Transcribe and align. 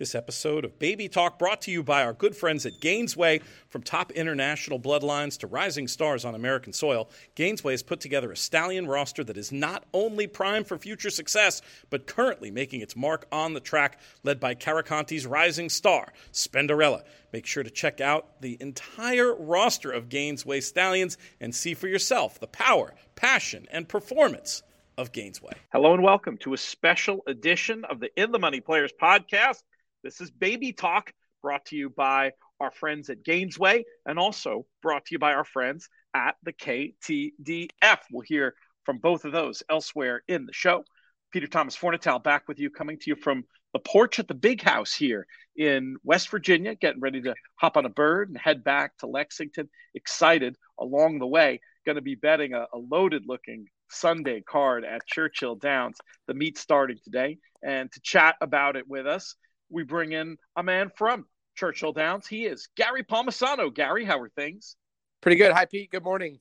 This 0.00 0.14
episode 0.14 0.64
of 0.64 0.78
Baby 0.78 1.08
Talk 1.08 1.38
brought 1.38 1.60
to 1.60 1.70
you 1.70 1.82
by 1.82 2.02
our 2.02 2.14
good 2.14 2.34
friends 2.34 2.64
at 2.64 2.80
Gainesway. 2.80 3.42
From 3.68 3.82
top 3.82 4.10
international 4.12 4.80
bloodlines 4.80 5.36
to 5.40 5.46
rising 5.46 5.86
stars 5.88 6.24
on 6.24 6.34
American 6.34 6.72
soil, 6.72 7.10
Gainesway 7.36 7.72
has 7.72 7.82
put 7.82 8.00
together 8.00 8.32
a 8.32 8.36
stallion 8.36 8.86
roster 8.86 9.22
that 9.24 9.36
is 9.36 9.52
not 9.52 9.84
only 9.92 10.26
primed 10.26 10.66
for 10.66 10.78
future 10.78 11.10
success, 11.10 11.60
but 11.90 12.06
currently 12.06 12.50
making 12.50 12.80
its 12.80 12.96
mark 12.96 13.26
on 13.30 13.52
the 13.52 13.60
track, 13.60 14.00
led 14.22 14.40
by 14.40 14.54
Karakontie's 14.54 15.26
rising 15.26 15.68
star, 15.68 16.14
Spendarella. 16.32 17.02
Make 17.34 17.44
sure 17.44 17.62
to 17.62 17.68
check 17.68 18.00
out 18.00 18.40
the 18.40 18.56
entire 18.58 19.34
roster 19.34 19.90
of 19.90 20.08
Gainesway 20.08 20.62
stallions 20.62 21.18
and 21.42 21.54
see 21.54 21.74
for 21.74 21.88
yourself 21.88 22.40
the 22.40 22.46
power, 22.46 22.94
passion, 23.16 23.66
and 23.70 23.86
performance 23.86 24.62
of 24.96 25.12
Gainesway. 25.12 25.52
Hello 25.74 25.92
and 25.92 26.02
welcome 26.02 26.38
to 26.38 26.54
a 26.54 26.58
special 26.58 27.22
edition 27.26 27.84
of 27.84 28.00
the 28.00 28.08
In 28.16 28.32
the 28.32 28.38
Money 28.38 28.60
Players 28.62 28.92
podcast. 28.98 29.62
This 30.02 30.22
is 30.22 30.30
Baby 30.30 30.72
Talk, 30.72 31.12
brought 31.42 31.66
to 31.66 31.76
you 31.76 31.90
by 31.90 32.32
our 32.58 32.70
friends 32.70 33.10
at 33.10 33.22
Gainesway 33.22 33.84
and 34.06 34.18
also 34.18 34.64
brought 34.80 35.04
to 35.04 35.14
you 35.14 35.18
by 35.18 35.34
our 35.34 35.44
friends 35.44 35.90
at 36.14 36.36
the 36.42 36.54
KTDF. 36.54 37.98
We'll 38.10 38.22
hear 38.22 38.54
from 38.86 38.96
both 38.96 39.26
of 39.26 39.32
those 39.32 39.62
elsewhere 39.68 40.22
in 40.26 40.46
the 40.46 40.54
show. 40.54 40.84
Peter 41.30 41.46
Thomas 41.46 41.76
Fornatale 41.76 42.22
back 42.22 42.48
with 42.48 42.58
you, 42.58 42.70
coming 42.70 42.96
to 42.96 43.10
you 43.10 43.14
from 43.14 43.44
the 43.74 43.78
porch 43.78 44.18
at 44.18 44.26
the 44.26 44.32
big 44.32 44.62
house 44.62 44.94
here 44.94 45.26
in 45.54 45.96
West 46.02 46.30
Virginia, 46.30 46.74
getting 46.74 47.02
ready 47.02 47.20
to 47.20 47.34
hop 47.56 47.76
on 47.76 47.84
a 47.84 47.90
bird 47.90 48.30
and 48.30 48.38
head 48.38 48.64
back 48.64 48.96
to 48.98 49.06
Lexington. 49.06 49.68
Excited 49.94 50.56
along 50.78 51.18
the 51.18 51.26
way. 51.26 51.60
Going 51.84 51.96
to 51.96 52.02
be 52.02 52.14
betting 52.14 52.54
a, 52.54 52.66
a 52.72 52.78
loaded 52.78 53.24
looking 53.26 53.66
Sunday 53.90 54.40
card 54.40 54.82
at 54.86 55.06
Churchill 55.06 55.56
Downs. 55.56 55.98
The 56.26 56.32
meet 56.32 56.56
starting 56.56 56.96
today. 57.04 57.36
And 57.62 57.92
to 57.92 58.00
chat 58.00 58.36
about 58.40 58.76
it 58.76 58.88
with 58.88 59.06
us 59.06 59.36
we 59.70 59.84
bring 59.84 60.12
in 60.12 60.36
a 60.56 60.62
man 60.62 60.90
from 60.96 61.26
Churchill 61.54 61.92
Downs. 61.92 62.26
He 62.26 62.44
is 62.44 62.68
Gary 62.76 63.04
Palmisano. 63.04 63.72
Gary, 63.72 64.04
how 64.04 64.18
are 64.20 64.28
things? 64.28 64.76
Pretty 65.20 65.36
good. 65.36 65.52
Hi, 65.52 65.64
Pete. 65.64 65.90
Good 65.90 66.02
morning. 66.02 66.38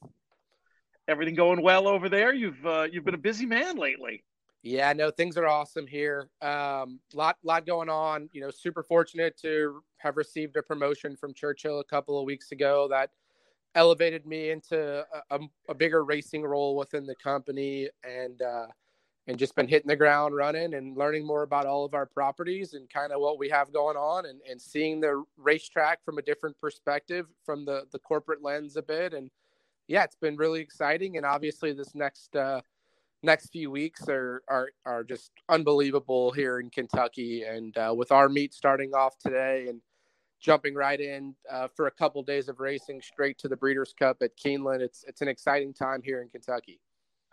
Everything 1.08 1.36
going 1.36 1.62
well 1.62 1.88
over 1.88 2.10
there? 2.10 2.34
You've 2.34 2.66
uh, 2.66 2.88
you've 2.92 3.06
been 3.06 3.16
a 3.16 3.20
busy 3.20 3.46
man 3.46 3.78
lately. 3.78 4.24
Yeah, 4.62 4.92
no, 4.94 5.10
things 5.10 5.38
are 5.38 5.48
awesome 5.48 5.88
here. 5.88 6.30
Um, 6.42 7.00
lot 7.14 7.38
lot 7.44 7.66
going 7.66 7.90
on. 7.90 8.30
You 8.34 8.42
know, 8.42 8.52
super 8.52 8.84
fortunate 8.84 9.38
to 9.42 9.82
have 9.98 10.18
received 10.18 10.56
a 10.58 10.64
promotion 10.64 11.16
from 11.16 11.34
Churchill 11.34 11.80
a 11.80 11.84
couple 11.84 12.20
of 12.20 12.26
weeks 12.26 12.52
ago 12.52 12.88
that 12.90 13.10
elevated 13.76 14.26
me 14.26 14.50
into 14.50 15.06
a, 15.14 15.36
a, 15.36 15.40
a 15.70 15.74
bigger 15.74 16.04
racing 16.04 16.44
role 16.44 16.76
within 16.76 17.06
the 17.06 17.16
company 17.16 17.90
and. 18.04 18.42
Uh, 18.42 18.68
and 19.30 19.38
just 19.38 19.56
been 19.56 19.68
hitting 19.68 19.88
the 19.88 19.96
ground 19.96 20.36
running 20.36 20.74
and 20.74 20.98
learning 20.98 21.24
more 21.24 21.44
about 21.44 21.68
all 21.68 21.86
of 21.86 21.94
our 21.94 22.08
properties 22.08 22.74
and 22.74 22.90
kind 22.90 23.12
of 23.12 23.22
what 23.22 23.38
we 23.38 23.48
have 23.48 23.72
going 23.72 23.96
on 23.96 24.26
and, 24.26 24.42
and 24.50 24.60
seeing 24.60 25.00
the 25.00 25.24
racetrack 25.38 26.04
from 26.04 26.18
a 26.18 26.22
different 26.24 26.60
perspective 26.60 27.28
from 27.46 27.64
the, 27.64 27.84
the 27.92 28.00
corporate 28.00 28.42
lens 28.42 28.76
a 28.76 28.82
bit. 28.82 29.14
And 29.14 29.30
yeah, 29.88 30.04
it's 30.04 30.16
been 30.16 30.36
really 30.36 30.62
exciting. 30.62 31.16
And 31.16 31.28
obviously 31.28 31.74
this 31.74 31.94
next, 31.94 32.36
uh, 32.36 32.62
next 33.22 33.52
few 33.52 33.70
weeks 33.70 34.10
are, 34.10 34.42
are, 34.48 34.70
are 34.84 35.04
just 35.04 35.30
unbelievable 35.48 36.32
here 36.32 36.60
in 36.60 36.72
Kentucky. 36.72 37.44
And 37.44 37.78
uh, 37.78 37.94
with 37.96 38.12
our 38.12 38.30
meet 38.30 38.52
starting 38.52 38.96
off 38.96 39.20
today 39.20 39.68
and 39.70 39.80
jumping 40.40 40.74
right 40.74 41.00
in 41.00 41.36
uh, 41.52 41.68
for 41.76 41.86
a 41.86 41.92
couple 41.92 42.24
days 42.24 42.50
of 42.50 42.60
racing 42.60 43.00
straight 43.04 43.38
to 43.38 43.48
the 43.48 43.58
Breeders' 43.58 43.94
Cup 43.94 44.24
at 44.24 44.36
Keeneland, 44.38 44.80
it's, 44.80 45.06
it's 45.08 45.22
an 45.22 45.28
exciting 45.28 45.72
time 45.72 46.02
here 46.04 46.24
in 46.24 46.30
Kentucky. 46.30 46.80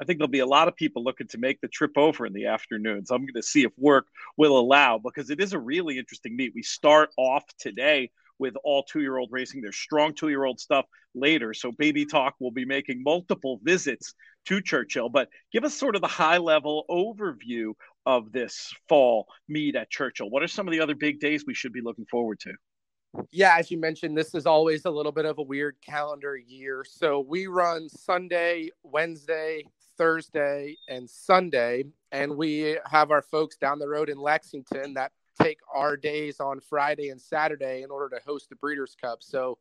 I 0.00 0.04
think 0.04 0.18
there'll 0.18 0.28
be 0.28 0.40
a 0.40 0.46
lot 0.46 0.68
of 0.68 0.76
people 0.76 1.02
looking 1.02 1.28
to 1.28 1.38
make 1.38 1.60
the 1.60 1.68
trip 1.68 1.92
over 1.96 2.26
in 2.26 2.32
the 2.32 2.46
afternoon. 2.46 3.06
So 3.06 3.14
I'm 3.14 3.22
going 3.22 3.34
to 3.34 3.42
see 3.42 3.64
if 3.64 3.72
work 3.78 4.06
will 4.36 4.58
allow 4.58 4.98
because 4.98 5.30
it 5.30 5.40
is 5.40 5.52
a 5.52 5.58
really 5.58 5.98
interesting 5.98 6.36
meet. 6.36 6.52
We 6.54 6.62
start 6.62 7.10
off 7.16 7.44
today 7.58 8.10
with 8.38 8.54
all 8.64 8.82
two 8.82 9.00
year 9.00 9.16
old 9.16 9.30
racing. 9.32 9.62
There's 9.62 9.76
strong 9.76 10.14
two 10.14 10.28
year 10.28 10.44
old 10.44 10.60
stuff 10.60 10.84
later. 11.14 11.54
So 11.54 11.72
Baby 11.72 12.04
Talk 12.04 12.34
will 12.38 12.50
be 12.50 12.66
making 12.66 13.02
multiple 13.02 13.58
visits 13.62 14.14
to 14.46 14.60
Churchill. 14.60 15.08
But 15.08 15.28
give 15.52 15.64
us 15.64 15.74
sort 15.74 15.96
of 15.96 16.02
the 16.02 16.08
high 16.08 16.38
level 16.38 16.84
overview 16.90 17.72
of 18.04 18.32
this 18.32 18.72
fall 18.88 19.26
meet 19.48 19.76
at 19.76 19.90
Churchill. 19.90 20.30
What 20.30 20.42
are 20.42 20.48
some 20.48 20.68
of 20.68 20.72
the 20.72 20.80
other 20.80 20.94
big 20.94 21.20
days 21.20 21.44
we 21.46 21.54
should 21.54 21.72
be 21.72 21.80
looking 21.80 22.06
forward 22.10 22.40
to? 22.40 22.52
Yeah, 23.30 23.56
as 23.58 23.70
you 23.70 23.78
mentioned, 23.78 24.16
this 24.16 24.34
is 24.34 24.44
always 24.44 24.84
a 24.84 24.90
little 24.90 25.12
bit 25.12 25.24
of 25.24 25.38
a 25.38 25.42
weird 25.42 25.76
calendar 25.80 26.36
year. 26.36 26.84
So 26.86 27.20
we 27.20 27.46
run 27.46 27.88
Sunday, 27.88 28.70
Wednesday, 28.82 29.64
Thursday, 29.96 30.76
and 30.88 31.08
Sunday. 31.08 31.84
And 32.12 32.36
we 32.36 32.78
have 32.90 33.10
our 33.10 33.22
folks 33.22 33.56
down 33.56 33.78
the 33.78 33.88
road 33.88 34.08
in 34.08 34.18
Lexington 34.18 34.94
that 34.94 35.12
take 35.40 35.58
our 35.74 35.96
days 35.96 36.40
on 36.40 36.60
Friday 36.60 37.10
and 37.10 37.20
Saturday 37.20 37.82
in 37.82 37.90
order 37.90 38.16
to 38.16 38.22
host 38.24 38.48
the 38.48 38.56
Breeders' 38.56 38.96
Cup. 39.00 39.22
So, 39.22 39.58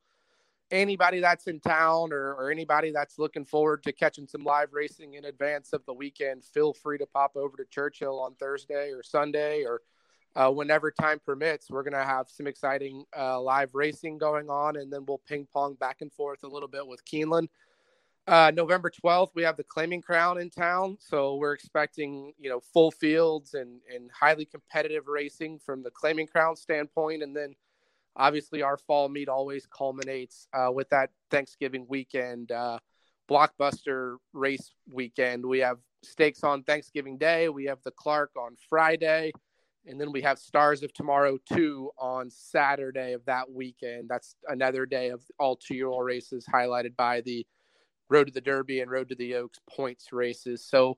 anybody 0.72 1.20
that's 1.20 1.46
in 1.48 1.60
town 1.60 2.12
or, 2.12 2.34
or 2.34 2.50
anybody 2.50 2.92
that's 2.92 3.20
looking 3.20 3.46
forward 3.46 3.84
to 3.84 3.92
catching 3.92 4.28
some 4.28 4.44
live 4.44 4.74
racing 4.74 5.14
in 5.14 5.26
advance 5.26 5.74
of 5.74 5.86
the 5.86 5.94
weekend, 5.94 6.44
feel 6.44 6.74
free 6.74 6.98
to 6.98 7.06
pop 7.06 7.36
over 7.36 7.56
to 7.58 7.66
Churchill 7.66 8.20
on 8.20 8.34
Thursday 8.36 8.90
or 8.92 9.04
Sunday 9.04 9.64
or 9.64 9.82
uh, 10.36 10.50
whenever 10.50 10.92
time 10.92 11.20
permits. 11.26 11.70
We're 11.70 11.84
going 11.84 11.94
to 11.94 12.04
have 12.04 12.30
some 12.30 12.48
exciting 12.48 13.06
uh, 13.18 13.40
live 13.40 13.74
racing 13.74 14.18
going 14.18 14.50
on, 14.50 14.76
and 14.78 14.92
then 14.92 15.06
we'll 15.08 15.22
ping 15.28 15.48
pong 15.54 15.76
back 15.76 15.98
and 16.02 16.12
forth 16.12 16.44
a 16.44 16.48
little 16.48 16.68
bit 16.68 16.86
with 16.86 17.06
Keeneland. 17.06 17.48
Uh, 18.28 18.52
November 18.56 18.90
12th, 18.90 19.30
we 19.36 19.44
have 19.44 19.56
the 19.56 19.64
Claiming 19.64 20.02
Crown 20.02 20.40
in 20.40 20.50
town. 20.50 20.98
So 21.00 21.36
we're 21.36 21.54
expecting, 21.54 22.34
you 22.40 22.50
know, 22.50 22.60
full 22.60 22.90
fields 22.90 23.54
and, 23.54 23.82
and 23.94 24.10
highly 24.12 24.46
competitive 24.46 25.08
racing 25.08 25.60
from 25.60 25.84
the 25.84 25.92
Claiming 25.92 26.26
Crown 26.26 26.56
standpoint. 26.56 27.22
And 27.22 27.36
then 27.36 27.54
obviously 28.16 28.64
our 28.64 28.78
fall 28.78 29.10
meet 29.10 29.30
always 29.30 29.68
culminates 29.68 30.48
uh, 30.54 30.72
with 30.74 30.90
that 30.90 31.12
Thanksgiving 31.30 31.86
weekend, 31.88 32.52
uh, 32.52 32.80
blockbuster 33.30 34.16
race 34.34 34.72
weekend. 34.92 35.46
We 35.46 35.60
have 35.60 35.78
stakes 36.04 36.44
on 36.44 36.64
Thanksgiving 36.64 37.20
Day. 37.20 37.50
We 37.50 37.66
have 37.66 37.84
the 37.84 37.92
Clark 37.92 38.32
on 38.38 38.56
Friday. 38.70 39.34
And 39.86 40.02
then 40.02 40.12
we 40.12 40.24
have 40.24 40.40
Stars 40.40 40.82
of 40.82 40.92
Tomorrow 40.94 41.38
2 41.54 41.92
on 42.00 42.32
Saturday 42.32 43.14
of 43.14 43.24
that 43.26 43.52
weekend. 43.52 44.10
That's 44.10 44.36
another 44.48 44.88
day 44.88 45.10
of 45.10 45.22
all 45.40 45.56
two 45.56 45.76
year 45.76 45.90
old 45.90 46.06
races 46.06 46.48
highlighted 46.52 46.96
by 46.96 47.22
the 47.22 47.46
Road 48.10 48.28
to 48.28 48.34
the 48.34 48.42
Derby 48.42 48.82
and 48.82 48.92
Road 48.92 49.10
to 49.10 49.16
the 49.16 49.36
Oaks 49.36 49.60
points 49.70 50.12
races. 50.14 50.64
So, 50.64 50.98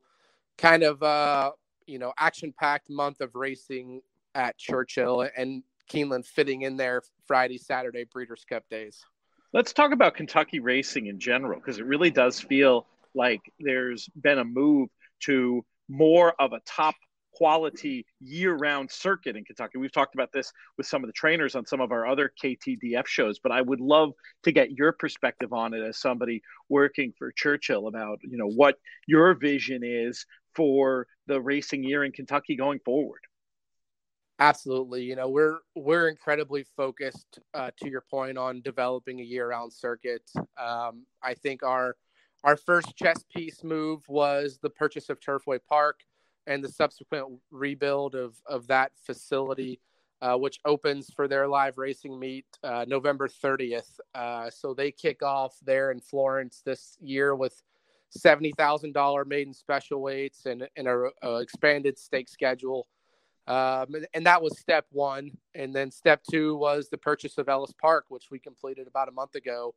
kind 0.57 0.83
of 0.83 1.01
uh, 1.03 1.51
you 1.85 1.99
know, 1.99 2.13
action 2.17 2.53
packed 2.57 2.89
month 2.89 3.21
of 3.21 3.35
racing 3.35 4.01
at 4.35 4.57
Churchill 4.57 5.27
and 5.35 5.63
Keeneland 5.89 6.25
fitting 6.25 6.63
in 6.63 6.77
there 6.77 7.01
Friday, 7.25 7.57
Saturday 7.57 8.03
Breeders' 8.03 8.45
Cup 8.47 8.63
days. 8.69 9.03
Let's 9.53 9.73
talk 9.73 9.93
about 9.93 10.15
Kentucky 10.15 10.59
racing 10.59 11.07
in 11.07 11.19
general 11.19 11.59
because 11.59 11.79
it 11.79 11.85
really 11.85 12.11
does 12.11 12.39
feel 12.39 12.85
like 13.15 13.41
there's 13.59 14.09
been 14.21 14.39
a 14.39 14.43
move 14.43 14.89
to 15.21 15.65
more 15.87 16.33
of 16.39 16.53
a 16.53 16.59
top 16.65 16.95
quality 17.37 18.03
year-round 18.19 18.89
circuit 18.89 19.35
in 19.35 19.45
Kentucky. 19.45 19.77
We've 19.77 19.91
talked 19.91 20.15
about 20.15 20.31
this 20.31 20.51
with 20.75 20.87
some 20.87 21.03
of 21.03 21.07
the 21.07 21.13
trainers 21.13 21.55
on 21.55 21.67
some 21.67 21.81
of 21.81 21.91
our 21.91 22.07
other 22.07 22.31
KTDF 22.43 23.05
shows, 23.05 23.37
but 23.37 23.51
I 23.51 23.61
would 23.61 23.79
love 23.79 24.13
to 24.43 24.51
get 24.51 24.71
your 24.71 24.91
perspective 24.91 25.53
on 25.53 25.75
it 25.75 25.83
as 25.83 25.99
somebody 25.99 26.41
working 26.67 27.13
for 27.15 27.31
Churchill 27.31 27.87
about, 27.87 28.17
you 28.23 28.37
know, 28.37 28.49
what 28.49 28.77
your 29.05 29.35
vision 29.35 29.81
is 29.83 30.25
for 30.55 31.05
the 31.27 31.39
racing 31.39 31.83
year 31.83 32.03
in 32.03 32.11
Kentucky 32.11 32.55
going 32.55 32.79
forward. 32.79 33.21
Absolutely. 34.39 35.03
You 35.03 35.15
know, 35.15 35.29
we're 35.29 35.59
we're 35.75 36.09
incredibly 36.09 36.65
focused 36.75 37.39
uh, 37.53 37.69
to 37.77 37.89
your 37.89 38.03
point 38.09 38.39
on 38.39 38.61
developing 38.61 39.19
a 39.19 39.23
year-round 39.23 39.71
circuit. 39.71 40.23
Um, 40.59 41.05
I 41.21 41.35
think 41.35 41.61
our 41.61 41.95
our 42.43 42.57
first 42.57 42.95
chess 42.95 43.23
piece 43.31 43.63
move 43.63 44.01
was 44.07 44.57
the 44.61 44.69
purchase 44.71 45.09
of 45.09 45.19
Turfway 45.19 45.59
Park 45.67 45.99
and 46.47 46.63
the 46.63 46.69
subsequent 46.69 47.39
rebuild 47.51 48.15
of 48.15 48.35
of 48.45 48.67
that 48.67 48.91
facility, 49.05 49.79
uh, 50.21 50.35
which 50.35 50.59
opens 50.65 51.11
for 51.15 51.27
their 51.27 51.47
live 51.47 51.77
racing 51.77 52.19
meet 52.19 52.45
uh, 52.63 52.85
November 52.87 53.27
30th. 53.27 53.99
Uh, 54.15 54.49
so 54.49 54.73
they 54.73 54.91
kick 54.91 55.21
off 55.21 55.55
there 55.63 55.91
in 55.91 55.99
Florence 55.99 56.61
this 56.65 56.97
year 56.99 57.35
with 57.35 57.61
seventy 58.09 58.53
thousand 58.57 58.93
dollar 58.93 59.25
maiden 59.25 59.53
special 59.53 60.01
weights 60.01 60.45
and 60.45 60.67
and 60.75 60.87
a, 60.87 61.09
a 61.21 61.37
expanded 61.37 61.99
stake 61.99 62.29
schedule. 62.29 62.87
Um, 63.47 63.95
and 64.13 64.25
that 64.25 64.41
was 64.41 64.59
step 64.59 64.85
one. 64.91 65.31
And 65.55 65.73
then 65.73 65.89
step 65.89 66.21
two 66.29 66.57
was 66.57 66.89
the 66.89 66.97
purchase 66.97 67.37
of 67.37 67.47
Ellis 67.47 67.73
Park, 67.81 68.05
which 68.09 68.25
we 68.29 68.39
completed 68.39 68.87
about 68.87 69.07
a 69.07 69.13
month 69.13 69.35
ago. 69.35 69.73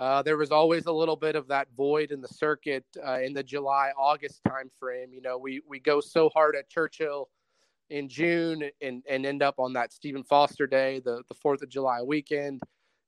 Uh, 0.00 0.22
there 0.22 0.38
was 0.38 0.50
always 0.50 0.86
a 0.86 0.92
little 0.92 1.14
bit 1.14 1.36
of 1.36 1.46
that 1.48 1.68
void 1.76 2.10
in 2.10 2.22
the 2.22 2.28
circuit 2.28 2.86
uh, 3.06 3.20
in 3.20 3.34
the 3.34 3.42
July 3.42 3.92
August 3.98 4.40
timeframe. 4.48 5.12
You 5.12 5.20
know, 5.20 5.36
we 5.36 5.60
we 5.68 5.78
go 5.78 6.00
so 6.00 6.30
hard 6.30 6.56
at 6.56 6.70
Churchill 6.70 7.28
in 7.90 8.08
June 8.08 8.70
and 8.80 9.02
and 9.06 9.26
end 9.26 9.42
up 9.42 9.56
on 9.58 9.74
that 9.74 9.92
Stephen 9.92 10.24
Foster 10.24 10.66
Day, 10.66 11.00
the 11.04 11.22
the 11.28 11.34
Fourth 11.34 11.60
of 11.60 11.68
July 11.68 12.00
weekend, 12.00 12.62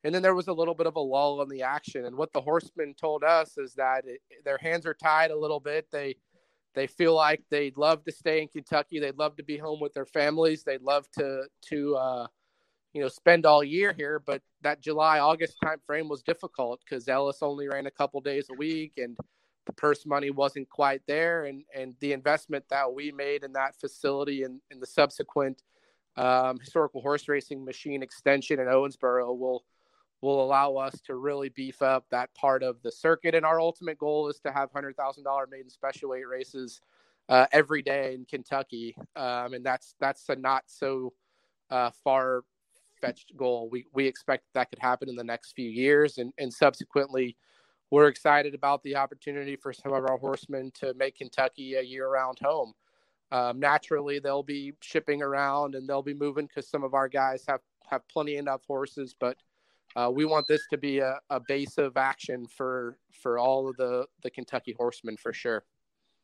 and 0.04 0.14
then 0.14 0.20
there 0.20 0.34
was 0.34 0.48
a 0.48 0.52
little 0.52 0.74
bit 0.74 0.86
of 0.86 0.96
a 0.96 1.00
lull 1.00 1.40
in 1.40 1.48
the 1.48 1.62
action. 1.62 2.04
And 2.04 2.14
what 2.14 2.30
the 2.34 2.42
horsemen 2.42 2.92
told 2.92 3.24
us 3.24 3.56
is 3.56 3.72
that 3.76 4.04
it, 4.06 4.20
their 4.44 4.58
hands 4.58 4.84
are 4.84 4.92
tied 4.92 5.30
a 5.30 5.38
little 5.38 5.60
bit. 5.60 5.86
They 5.90 6.16
they 6.74 6.86
feel 6.86 7.14
like 7.14 7.42
they'd 7.50 7.78
love 7.78 8.04
to 8.04 8.12
stay 8.12 8.42
in 8.42 8.48
Kentucky. 8.48 9.00
They'd 9.00 9.18
love 9.18 9.36
to 9.36 9.42
be 9.42 9.56
home 9.56 9.80
with 9.80 9.94
their 9.94 10.04
families. 10.04 10.62
They'd 10.62 10.82
love 10.82 11.06
to 11.12 11.44
to 11.70 11.96
uh, 11.96 12.26
you 12.92 13.00
know 13.00 13.08
spend 13.08 13.46
all 13.46 13.64
year 13.64 13.92
here. 13.92 14.18
But 14.24 14.42
that 14.62 14.80
July 14.80 15.18
August 15.18 15.56
time 15.62 15.78
frame 15.86 16.08
was 16.08 16.22
difficult 16.22 16.80
because 16.84 17.08
Ellis 17.08 17.42
only 17.42 17.68
ran 17.68 17.86
a 17.86 17.90
couple 17.90 18.20
days 18.20 18.48
a 18.50 18.54
week, 18.54 18.94
and 18.96 19.16
the 19.66 19.72
purse 19.72 20.04
money 20.06 20.30
wasn't 20.30 20.68
quite 20.68 21.02
there. 21.06 21.44
And 21.44 21.64
and 21.74 21.94
the 22.00 22.12
investment 22.12 22.64
that 22.70 22.92
we 22.92 23.12
made 23.12 23.44
in 23.44 23.52
that 23.54 23.76
facility 23.80 24.42
and 24.42 24.60
in 24.70 24.80
the 24.80 24.86
subsequent 24.86 25.62
um, 26.16 26.58
historical 26.58 27.00
horse 27.00 27.28
racing 27.28 27.64
machine 27.64 28.02
extension 28.02 28.60
in 28.60 28.66
Owensboro 28.66 29.36
will 29.36 29.64
will 30.20 30.42
allow 30.44 30.76
us 30.76 31.00
to 31.00 31.16
really 31.16 31.48
beef 31.48 31.82
up 31.82 32.06
that 32.10 32.32
part 32.34 32.62
of 32.62 32.80
the 32.82 32.92
circuit. 32.92 33.34
And 33.34 33.44
our 33.44 33.60
ultimate 33.60 33.98
goal 33.98 34.28
is 34.28 34.38
to 34.40 34.52
have 34.52 34.70
hundred 34.72 34.96
thousand 34.96 35.24
dollar 35.24 35.46
maiden 35.50 35.70
special 35.70 36.10
weight 36.10 36.28
races 36.28 36.80
uh, 37.28 37.46
every 37.52 37.82
day 37.82 38.14
in 38.14 38.24
Kentucky, 38.24 38.94
um, 39.16 39.54
and 39.54 39.64
that's 39.64 39.94
that's 40.00 40.28
a 40.28 40.36
not 40.36 40.64
so 40.66 41.12
uh, 41.70 41.90
far 42.04 42.42
fetched 43.02 43.36
goal. 43.36 43.68
We 43.70 43.84
we 43.92 44.06
expect 44.06 44.44
that 44.54 44.70
could 44.70 44.78
happen 44.78 45.10
in 45.10 45.16
the 45.16 45.24
next 45.24 45.52
few 45.52 45.68
years, 45.68 46.18
and 46.18 46.32
and 46.38 46.52
subsequently. 46.52 47.36
We're 47.90 48.08
excited 48.08 48.54
about 48.54 48.82
the 48.84 48.96
opportunity 48.96 49.54
for 49.54 49.70
some 49.70 49.92
of 49.92 50.06
our 50.06 50.16
horsemen 50.16 50.72
to 50.76 50.94
make 50.94 51.18
Kentucky 51.18 51.74
a 51.74 51.82
year-round 51.82 52.38
home. 52.42 52.72
Um, 53.32 53.60
naturally, 53.60 54.18
they'll 54.18 54.42
be 54.42 54.72
shipping 54.80 55.22
around 55.22 55.74
and 55.74 55.86
they'll 55.86 56.02
be 56.02 56.14
moving 56.14 56.46
because 56.46 56.70
some 56.70 56.84
of 56.84 56.94
our 56.94 57.08
guys 57.08 57.44
have 57.48 57.60
have 57.90 58.06
plenty 58.08 58.36
enough 58.36 58.62
horses, 58.66 59.14
but 59.18 59.36
uh, 59.96 60.10
we 60.12 60.24
want 60.24 60.46
this 60.46 60.62
to 60.70 60.78
be 60.78 60.98
a, 60.98 61.18
a 61.30 61.40
base 61.40 61.78
of 61.78 61.96
action 61.96 62.46
for 62.46 62.98
for 63.22 63.38
all 63.38 63.68
of 63.68 63.76
the 63.76 64.06
the 64.22 64.30
Kentucky 64.30 64.74
horsemen 64.76 65.16
for 65.16 65.32
sure. 65.32 65.64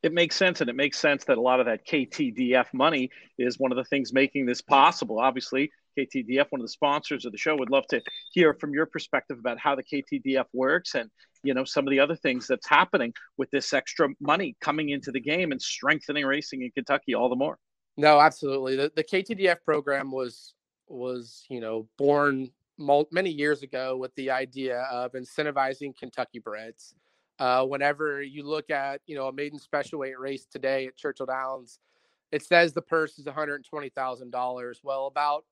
It 0.03 0.13
makes 0.13 0.37
sense, 0.37 0.61
and 0.61 0.71
it 0.71 0.77
makes 0.77 0.99
sense 0.99 1.25
that 1.25 1.39
a 1.39 1.41
lot 1.41 1.61
of 1.61 1.67
that 1.67 1.87
KTDF 1.87 2.67
money 2.73 3.11
is 3.39 3.59
one 3.59 3.73
of 3.73 3.77
the 3.77 3.85
things 3.85 4.13
making 4.13 4.47
this 4.47 4.61
possible. 4.61 5.19
Obviously, 5.19 5.73
KTDF, 5.99 6.47
one 6.51 6.61
of 6.61 6.65
the 6.65 6.69
sponsors 6.69 7.25
of 7.25 7.33
the 7.33 7.39
show, 7.39 7.57
would 7.57 7.71
love 7.71 7.87
to 7.89 8.01
hear 8.33 8.55
from 8.55 8.73
your 8.73 8.87
perspective 8.87 9.39
about 9.39 9.59
how 9.59 9.75
the 9.75 9.83
KTDF 9.83 10.47
works 10.53 10.95
and 10.95 11.11
you 11.43 11.55
know 11.55 11.65
some 11.65 11.87
of 11.87 11.91
the 11.91 12.01
other 12.01 12.17
things 12.17 12.47
that's 12.47 12.69
happening 12.69 13.13
with 13.37 13.51
this 13.51 13.73
extra 13.73 14.09
money 14.21 14.57
coming 14.61 14.91
into 14.91 15.11
the 15.11 15.21
game 15.21 15.53
and 15.53 15.61
strengthening 15.61 16.25
racing 16.25 16.63
in 16.63 16.71
Kentucky 16.71 17.15
all 17.15 17.29
the 17.29 17.37
more. 17.37 17.59
No, 17.97 18.21
absolutely. 18.21 18.77
The, 18.77 18.93
the 18.95 19.05
KTDF 19.05 19.57
program 19.65 20.11
was 20.11 20.55
was 20.87 21.45
you 21.49 21.61
know 21.61 21.89
born 21.99 22.51
many 23.11 23.31
years 23.31 23.63
ago 23.63 23.97
with 23.97 24.15
the 24.15 24.31
idea 24.31 24.83
of 24.91 25.13
incentivizing 25.13 25.97
Kentucky 25.99 26.39
breds. 26.39 26.95
Uh, 27.39 27.65
whenever 27.65 28.23
you 28.23 28.45
look 28.45 28.71
at 28.71 29.01
you 29.07 29.17
know 29.17 29.29
a 29.29 29.33
maiden 29.33 29.59
special 29.59 29.99
weight 29.99 30.19
race 30.19 30.47
today 30.51 30.87
at 30.87 30.97
Churchill 30.97 31.27
Downs, 31.27 31.79
it 32.33 32.43
says 32.43 32.73
the 32.73 32.83
purse 32.83 33.19
is 33.19 33.27
one 33.27 33.35
hundred 33.35 33.65
twenty 33.69 33.89
thousand 33.91 34.31
dollars. 34.31 34.81
Well, 34.83 35.07
about 35.07 35.45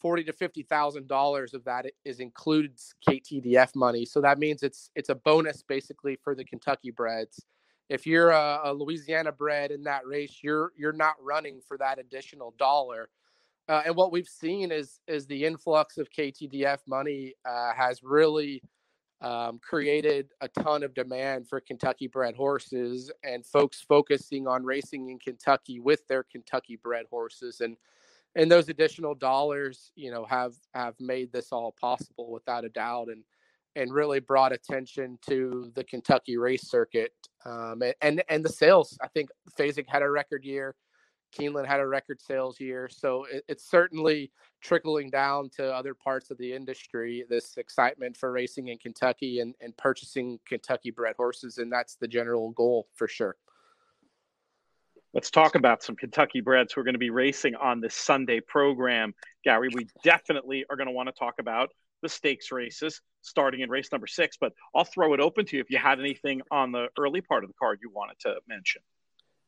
forty 0.00 0.24
to 0.24 0.32
fifty 0.32 0.62
thousand 0.62 1.08
dollars 1.08 1.54
of 1.54 1.64
that 1.64 1.86
is 2.04 2.20
includes 2.20 2.94
KTDF 3.08 3.74
money. 3.74 4.04
So 4.04 4.20
that 4.20 4.38
means 4.38 4.62
it's 4.62 4.90
it's 4.94 5.08
a 5.08 5.14
bonus 5.14 5.62
basically 5.62 6.16
for 6.22 6.34
the 6.34 6.44
Kentucky 6.44 6.90
breds. 6.90 7.44
If 7.88 8.06
you're 8.06 8.30
a, 8.30 8.60
a 8.64 8.72
Louisiana 8.72 9.32
bred 9.32 9.70
in 9.70 9.84
that 9.84 10.06
race, 10.06 10.40
you're 10.42 10.72
you're 10.76 10.92
not 10.92 11.14
running 11.20 11.60
for 11.66 11.78
that 11.78 11.98
additional 11.98 12.54
dollar. 12.58 13.08
Uh, 13.68 13.82
and 13.86 13.96
what 13.96 14.12
we've 14.12 14.28
seen 14.28 14.70
is 14.70 15.00
is 15.06 15.26
the 15.26 15.44
influx 15.44 15.98
of 15.98 16.10
KTDF 16.10 16.78
money 16.86 17.34
uh, 17.44 17.72
has 17.74 18.02
really 18.02 18.62
um, 19.22 19.58
created 19.58 20.28
a 20.40 20.48
ton 20.48 20.82
of 20.82 20.94
demand 20.94 21.48
for 21.48 21.60
Kentucky 21.60 22.06
bred 22.06 22.36
horses 22.36 23.10
and 23.24 23.44
folks 23.46 23.80
focusing 23.80 24.46
on 24.46 24.64
racing 24.64 25.08
in 25.08 25.18
Kentucky 25.18 25.80
with 25.80 26.06
their 26.06 26.22
Kentucky 26.22 26.76
bred 26.76 27.06
horses 27.10 27.60
and 27.60 27.76
and 28.36 28.50
those 28.50 28.68
additional 28.68 29.14
dollars 29.14 29.90
you 29.96 30.10
know 30.10 30.24
have 30.24 30.52
have 30.74 30.94
made 31.00 31.32
this 31.32 31.48
all 31.50 31.74
possible 31.80 32.30
without 32.30 32.64
a 32.64 32.68
doubt 32.68 33.08
and 33.08 33.24
and 33.74 33.92
really 33.92 34.20
brought 34.20 34.52
attention 34.52 35.18
to 35.28 35.70
the 35.74 35.84
Kentucky 35.84 36.36
race 36.36 36.68
circuit 36.68 37.12
um, 37.44 37.82
and, 37.82 37.94
and 38.02 38.22
and 38.28 38.44
the 38.44 38.48
sales 38.48 38.96
I 39.02 39.08
think 39.08 39.30
Fasig 39.58 39.86
had 39.88 40.02
a 40.02 40.10
record 40.10 40.44
year 40.44 40.76
Keeneland 41.36 41.66
had 41.66 41.80
a 41.80 41.86
record 41.86 42.20
sales 42.20 42.60
year. 42.60 42.88
So 42.90 43.26
it, 43.30 43.44
it's 43.48 43.68
certainly 43.68 44.30
trickling 44.62 45.10
down 45.10 45.50
to 45.56 45.74
other 45.74 45.94
parts 45.94 46.30
of 46.30 46.38
the 46.38 46.52
industry, 46.52 47.24
this 47.28 47.56
excitement 47.56 48.16
for 48.16 48.32
racing 48.32 48.68
in 48.68 48.78
Kentucky 48.78 49.40
and, 49.40 49.54
and 49.60 49.76
purchasing 49.76 50.38
Kentucky 50.46 50.90
bred 50.90 51.16
horses. 51.16 51.58
And 51.58 51.70
that's 51.70 51.96
the 51.96 52.08
general 52.08 52.50
goal 52.50 52.88
for 52.94 53.08
sure. 53.08 53.36
Let's 55.16 55.30
talk 55.30 55.54
about 55.54 55.82
some 55.82 55.96
Kentucky 55.96 56.42
breds 56.42 56.74
who 56.74 56.82
are 56.82 56.84
going 56.84 56.92
to 56.92 56.98
be 56.98 57.08
racing 57.08 57.54
on 57.54 57.80
this 57.80 57.94
Sunday 57.94 58.38
program. 58.38 59.14
Gary, 59.44 59.70
we 59.72 59.86
definitely 60.04 60.66
are 60.68 60.76
going 60.76 60.88
to 60.88 60.92
want 60.92 61.08
to 61.08 61.14
talk 61.14 61.36
about 61.40 61.70
the 62.02 62.08
stakes 62.10 62.52
races 62.52 63.00
starting 63.22 63.60
in 63.60 63.70
race 63.70 63.90
number 63.90 64.06
six, 64.06 64.36
but 64.38 64.52
I'll 64.74 64.84
throw 64.84 65.14
it 65.14 65.20
open 65.20 65.46
to 65.46 65.56
you 65.56 65.62
if 65.62 65.70
you 65.70 65.78
had 65.78 66.00
anything 66.00 66.42
on 66.50 66.70
the 66.70 66.88
early 66.98 67.22
part 67.22 67.44
of 67.44 67.48
the 67.48 67.54
card 67.58 67.78
you 67.82 67.88
wanted 67.90 68.18
to 68.20 68.34
mention. 68.46 68.82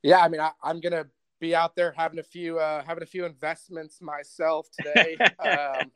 Yeah, 0.03 0.21
I 0.21 0.29
mean, 0.29 0.41
I, 0.41 0.53
am 0.65 0.81
going 0.81 0.95
to 0.95 1.07
be 1.39 1.55
out 1.55 1.77
there 1.77 1.93
having 1.95 2.19
a 2.19 2.23
few 2.23 2.59
uh, 2.59 2.83
having 2.83 3.03
a 3.03 3.07
few 3.07 3.27
investments 3.27 4.01
myself 4.01 4.69
today. 4.73 5.19
um, 5.39 5.93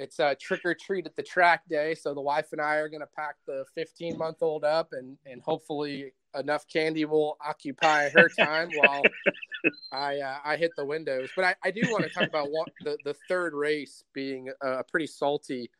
it's 0.00 0.18
a 0.18 0.34
trick 0.34 0.62
or 0.64 0.74
treat 0.74 1.06
at 1.06 1.14
the 1.14 1.22
track 1.22 1.68
day, 1.68 1.94
so 1.94 2.14
the 2.14 2.20
wife 2.20 2.52
and 2.52 2.60
I 2.60 2.76
are 2.76 2.88
going 2.88 3.00
to 3.00 3.08
pack 3.14 3.36
the 3.46 3.64
15 3.74 4.16
month 4.16 4.38
old 4.40 4.64
up, 4.64 4.88
and 4.92 5.18
and 5.26 5.42
hopefully 5.42 6.12
enough 6.34 6.66
candy 6.68 7.04
will 7.04 7.36
occupy 7.44 8.08
her 8.10 8.28
time 8.28 8.70
while 8.76 9.02
I 9.92 10.18
uh, 10.18 10.38
I 10.44 10.56
hit 10.56 10.72
the 10.76 10.84
windows. 10.84 11.28
But 11.36 11.44
I, 11.44 11.54
I 11.64 11.70
do 11.70 11.82
want 11.90 12.04
to 12.04 12.10
talk 12.10 12.28
about 12.28 12.50
what, 12.50 12.68
the 12.82 12.96
the 13.04 13.14
third 13.28 13.54
race 13.54 14.04
being 14.14 14.50
a 14.62 14.82
pretty 14.84 15.06
salty 15.06 15.70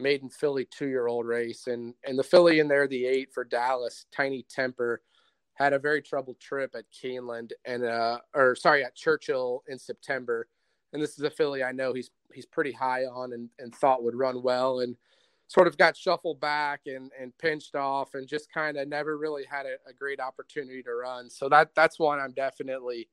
maiden 0.00 0.30
filly 0.30 0.66
two 0.70 0.88
year 0.88 1.06
old 1.06 1.26
race, 1.26 1.66
and 1.66 1.94
and 2.04 2.18
the 2.18 2.24
filly 2.24 2.58
in 2.58 2.68
there 2.68 2.88
the 2.88 3.06
eight 3.06 3.32
for 3.32 3.44
Dallas, 3.44 4.06
Tiny 4.14 4.44
Temper 4.50 5.02
had 5.54 5.72
a 5.74 5.78
very 5.78 6.00
troubled 6.00 6.40
trip 6.40 6.74
at 6.74 6.84
Keeneland 6.90 7.50
and 7.66 7.84
uh 7.84 8.18
or 8.34 8.56
sorry 8.56 8.84
at 8.84 8.96
Churchill 8.96 9.62
in 9.68 9.78
September. 9.78 10.48
And 10.92 11.02
this 11.02 11.18
is 11.18 11.24
a 11.24 11.30
filly 11.30 11.62
I 11.62 11.72
know 11.72 11.92
he's 11.92 12.10
he's 12.32 12.46
pretty 12.46 12.72
high 12.72 13.04
on 13.04 13.32
and, 13.32 13.48
and 13.58 13.74
thought 13.74 14.02
would 14.02 14.14
run 14.14 14.42
well 14.42 14.80
and 14.80 14.96
sort 15.48 15.66
of 15.66 15.76
got 15.76 15.96
shuffled 15.96 16.40
back 16.40 16.82
and, 16.86 17.10
and 17.20 17.36
pinched 17.38 17.74
off 17.74 18.14
and 18.14 18.28
just 18.28 18.52
kind 18.52 18.76
of 18.76 18.86
never 18.86 19.18
really 19.18 19.44
had 19.50 19.66
a, 19.66 19.74
a, 19.88 19.92
great 19.92 20.20
opportunity 20.20 20.80
to 20.80 20.94
run. 20.94 21.28
So 21.28 21.48
that 21.48 21.74
that's 21.74 21.98
one 21.98 22.20
I'm 22.20 22.30
definitely 22.32 23.08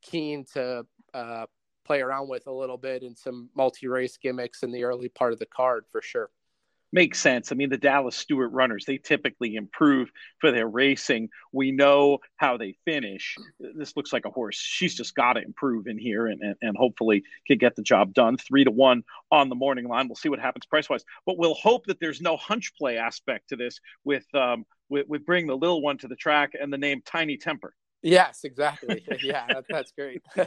keen 0.00 0.46
to 0.54 0.86
uh, 1.12 1.46
play 1.84 2.00
around 2.00 2.28
with 2.28 2.46
a 2.46 2.52
little 2.52 2.78
bit 2.78 3.02
in 3.02 3.14
some 3.14 3.50
multi 3.54 3.86
race 3.86 4.16
gimmicks 4.16 4.62
in 4.62 4.72
the 4.72 4.84
early 4.84 5.08
part 5.10 5.34
of 5.34 5.38
the 5.38 5.46
card 5.46 5.84
for 5.90 6.00
sure 6.00 6.30
makes 6.94 7.20
sense. 7.20 7.50
I 7.50 7.56
mean, 7.56 7.70
the 7.70 7.76
Dallas 7.76 8.16
Stewart 8.16 8.52
runners, 8.52 8.84
they 8.86 8.98
typically 8.98 9.56
improve 9.56 10.10
for 10.40 10.52
their 10.52 10.68
racing. 10.68 11.28
We 11.52 11.72
know 11.72 12.18
how 12.36 12.56
they 12.56 12.76
finish. 12.84 13.34
This 13.58 13.96
looks 13.96 14.12
like 14.12 14.24
a 14.24 14.30
horse. 14.30 14.56
She's 14.56 14.94
just 14.94 15.16
got 15.16 15.32
to 15.32 15.42
improve 15.42 15.88
in 15.88 15.98
here 15.98 16.28
and, 16.28 16.40
and, 16.40 16.54
and 16.62 16.76
hopefully 16.76 17.24
can 17.48 17.58
get 17.58 17.74
the 17.74 17.82
job 17.82 18.14
done. 18.14 18.36
Three 18.36 18.62
to 18.62 18.70
one 18.70 19.02
on 19.32 19.48
the 19.48 19.56
morning 19.56 19.88
line. 19.88 20.06
We'll 20.06 20.14
see 20.14 20.28
what 20.28 20.38
happens 20.38 20.66
price 20.66 20.88
wise, 20.88 21.04
but 21.26 21.36
we'll 21.36 21.54
hope 21.54 21.86
that 21.86 21.98
there's 21.98 22.20
no 22.20 22.36
hunch 22.36 22.72
play 22.78 22.96
aspect 22.96 23.48
to 23.48 23.56
this 23.56 23.80
with, 24.04 24.24
um, 24.32 24.64
with, 24.88 25.08
with 25.08 25.26
bringing 25.26 25.48
the 25.48 25.56
little 25.56 25.82
one 25.82 25.98
to 25.98 26.08
the 26.08 26.16
track 26.16 26.52
and 26.58 26.72
the 26.72 26.78
name 26.78 27.02
Tiny 27.04 27.36
Temper. 27.36 27.74
Yes, 28.04 28.40
exactly. 28.44 29.02
yeah, 29.22 29.46
that, 29.48 29.64
that's 29.68 29.92
great. 29.92 30.22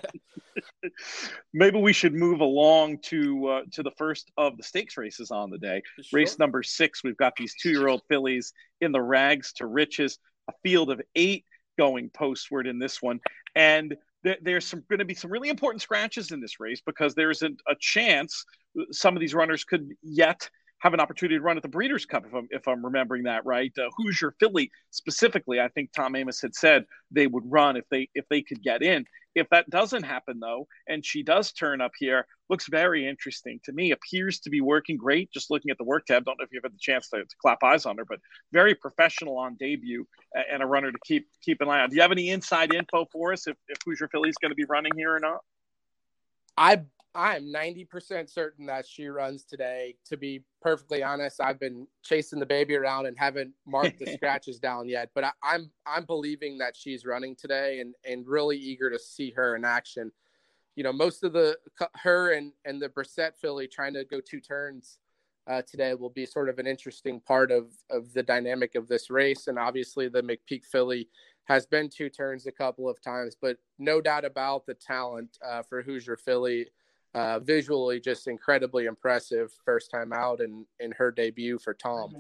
Maybe 1.54 1.80
we 1.80 1.92
should 1.92 2.14
move 2.14 2.40
along 2.40 3.00
to 3.06 3.48
uh, 3.48 3.62
to 3.74 3.82
the 3.82 3.92
first 3.98 4.32
of 4.38 4.58
the 4.58 4.64
stakes 4.64 4.96
races 4.96 5.32
on 5.32 5.50
the 5.50 5.58
day. 5.58 5.82
Sure. 6.02 6.20
Race 6.20 6.38
number 6.38 6.62
six. 6.62 7.04
We've 7.04 7.18
got 7.18 7.34
these 7.36 7.56
two 7.60 7.72
year 7.72 7.88
old 7.88 8.04
fillies 8.10 8.54
in 8.80 8.92
the 8.92 9.02
rags 9.02 9.54
to 9.54 9.66
riches. 9.66 10.20
A 10.50 10.54
field 10.64 10.92
of 10.92 11.02
eight 11.16 11.46
going 11.80 12.12
postward 12.12 12.68
in 12.68 12.78
this 12.78 13.02
one, 13.02 13.20
and 13.56 13.96
th- 14.24 14.40
there's 14.44 14.66
some 14.66 14.84
going 14.88 15.00
to 15.00 15.06
be 15.06 15.16
some 15.16 15.32
really 15.32 15.50
important 15.50 15.82
scratches 15.82 16.32
in 16.32 16.40
this 16.40 16.60
race 16.60 16.82
because 16.86 17.16
there's 17.16 17.42
a, 17.42 17.50
a 17.68 17.76
chance 17.80 18.46
some 18.92 19.16
of 19.16 19.20
these 19.20 19.34
runners 19.34 19.64
could 19.64 19.90
yet 20.04 20.48
have 20.80 20.94
an 20.94 21.00
opportunity 21.00 21.38
to 21.38 21.44
run 21.44 21.58
at 21.58 21.64
the 21.64 21.70
Breeders' 21.70 22.06
Cup, 22.06 22.26
if 22.26 22.34
I'm 22.34 22.48
if 22.52 22.68
I'm 22.68 22.86
remembering 22.86 23.24
that 23.24 23.46
right. 23.46 23.72
Uh, 23.78 23.90
Hoosier 23.98 24.34
Filly 24.40 24.72
specifically, 24.92 25.60
I 25.60 25.70
think 25.70 25.92
Tom 25.92 26.14
Amoss 26.14 26.42
had 26.42 26.56
said 26.56 26.86
they 27.12 27.28
would 27.28 27.44
run 27.46 27.78
if 27.78 27.86
they 27.90 28.10
if 28.14 28.26
they 28.30 28.42
could 28.42 28.62
get 28.62 28.84
in. 28.84 29.06
If 29.36 29.48
that 29.50 29.70
doesn't 29.70 30.04
happen 30.04 30.40
though, 30.40 30.68
and 30.88 31.06
she 31.06 31.22
does 31.22 31.52
turn 31.52 31.80
up 31.80 31.92
here, 31.98 32.26
looks 32.50 32.68
very 32.68 33.08
interesting 33.08 33.60
to 33.66 33.72
me. 33.72 33.92
Appears 33.92 34.40
to 34.42 34.50
be 34.50 34.62
working 34.62 34.98
great. 34.98 35.32
Just 35.32 35.52
looking 35.52 35.70
at 35.72 35.78
the 35.78 35.84
work 35.84 36.06
tab, 36.06 36.26
don't 36.26 36.40
know 36.40 36.44
if 36.44 36.50
you've 36.52 36.64
had 36.64 36.74
the 36.74 36.80
chance 36.80 37.10
to, 37.10 37.18
to 37.18 37.36
clap 37.42 37.64
eyes 37.64 37.86
on 37.86 37.98
her, 37.98 38.06
but 38.06 38.20
very 38.52 38.74
professional 38.74 39.38
on 39.38 39.56
debut 39.60 40.08
and 40.52 40.64
a 40.64 40.66
runner 40.66 40.92
to 40.92 40.98
keep 41.06 41.28
keep 41.42 41.62
an 41.62 41.70
eye 41.70 41.82
on. 41.82 41.90
Do 41.90 41.96
you 41.96 42.02
have 42.02 42.12
any 42.12 42.30
inside 42.30 42.74
info 42.74 43.06
for 43.12 43.34
us 43.34 43.48
if, 43.48 43.58
if 43.68 43.78
Hoosier 43.86 44.10
Filly 44.10 44.30
is 44.30 44.38
going 44.42 44.52
to 44.52 44.56
be 44.56 44.66
running 44.66 44.94
here 44.96 45.16
or 45.16 45.20
not? 45.20 45.40
I 46.58 46.82
I'm 47.18 47.52
90% 47.52 48.30
certain 48.30 48.68
that 48.68 48.86
she 48.86 49.08
runs 49.08 49.44
today. 49.44 49.96
To 50.06 50.16
be 50.16 50.44
perfectly 50.62 51.02
honest, 51.02 51.42
I've 51.42 51.60
been 51.60 51.88
chasing 52.04 52.40
the 52.40 52.46
baby 52.46 52.76
around 52.76 53.08
and 53.08 53.18
haven't 53.18 53.54
marked 53.66 53.98
the 53.98 54.06
scratches 54.14 54.60
down 54.60 54.88
yet. 54.88 55.10
But 55.16 55.24
I, 55.24 55.32
I'm 55.42 55.72
I'm 55.88 56.06
believing 56.06 56.60
that 56.60 56.78
she's 56.78 57.06
running 57.06 57.36
today 57.36 57.80
and 57.80 57.96
and 58.06 58.28
really 58.28 58.56
eager 58.56 58.92
to 58.92 59.00
see 59.00 59.32
her 59.32 59.56
in 59.56 59.66
action. 59.66 60.12
You 60.76 60.84
know, 60.84 60.94
most 60.94 61.24
of 61.24 61.34
the 61.34 61.58
her 61.96 62.34
and 62.34 62.54
and 62.66 62.80
the 62.80 62.90
Brissett 62.90 63.36
filly 63.42 63.68
trying 63.68 63.96
to 63.96 64.06
go 64.06 64.22
two 64.22 64.40
turns 64.40 65.00
uh, 65.48 65.64
today 65.64 65.96
will 65.96 66.12
be 66.12 66.28
sort 66.28 66.50
of 66.50 66.60
an 66.60 66.68
interesting 66.68 67.20
part 67.20 67.50
of 67.50 67.72
of 67.90 68.14
the 68.14 68.22
dynamic 68.22 68.76
of 68.76 68.88
this 68.88 69.10
race. 69.10 69.48
And 69.48 69.58
obviously, 69.58 70.08
the 70.08 70.22
McPeek 70.22 70.66
filly 70.66 71.10
has 71.46 71.66
been 71.66 71.90
two 71.90 72.10
turns 72.10 72.46
a 72.46 72.52
couple 72.52 72.88
of 72.88 73.02
times, 73.02 73.36
but 73.42 73.58
no 73.80 74.02
doubt 74.02 74.24
about 74.24 74.68
the 74.68 74.76
talent 74.76 75.40
uh, 75.44 75.64
for 75.64 75.82
Hoosier 75.82 76.16
filly 76.16 76.68
uh, 77.18 77.40
visually 77.40 78.00
just 78.00 78.28
incredibly 78.28 78.86
impressive 78.86 79.52
first 79.66 79.90
time 79.90 80.14
out 80.14 80.40
in 80.40 80.66
in 80.80 80.92
her 80.92 81.10
debut 81.10 81.58
for 81.58 81.74
Tom. 81.74 82.14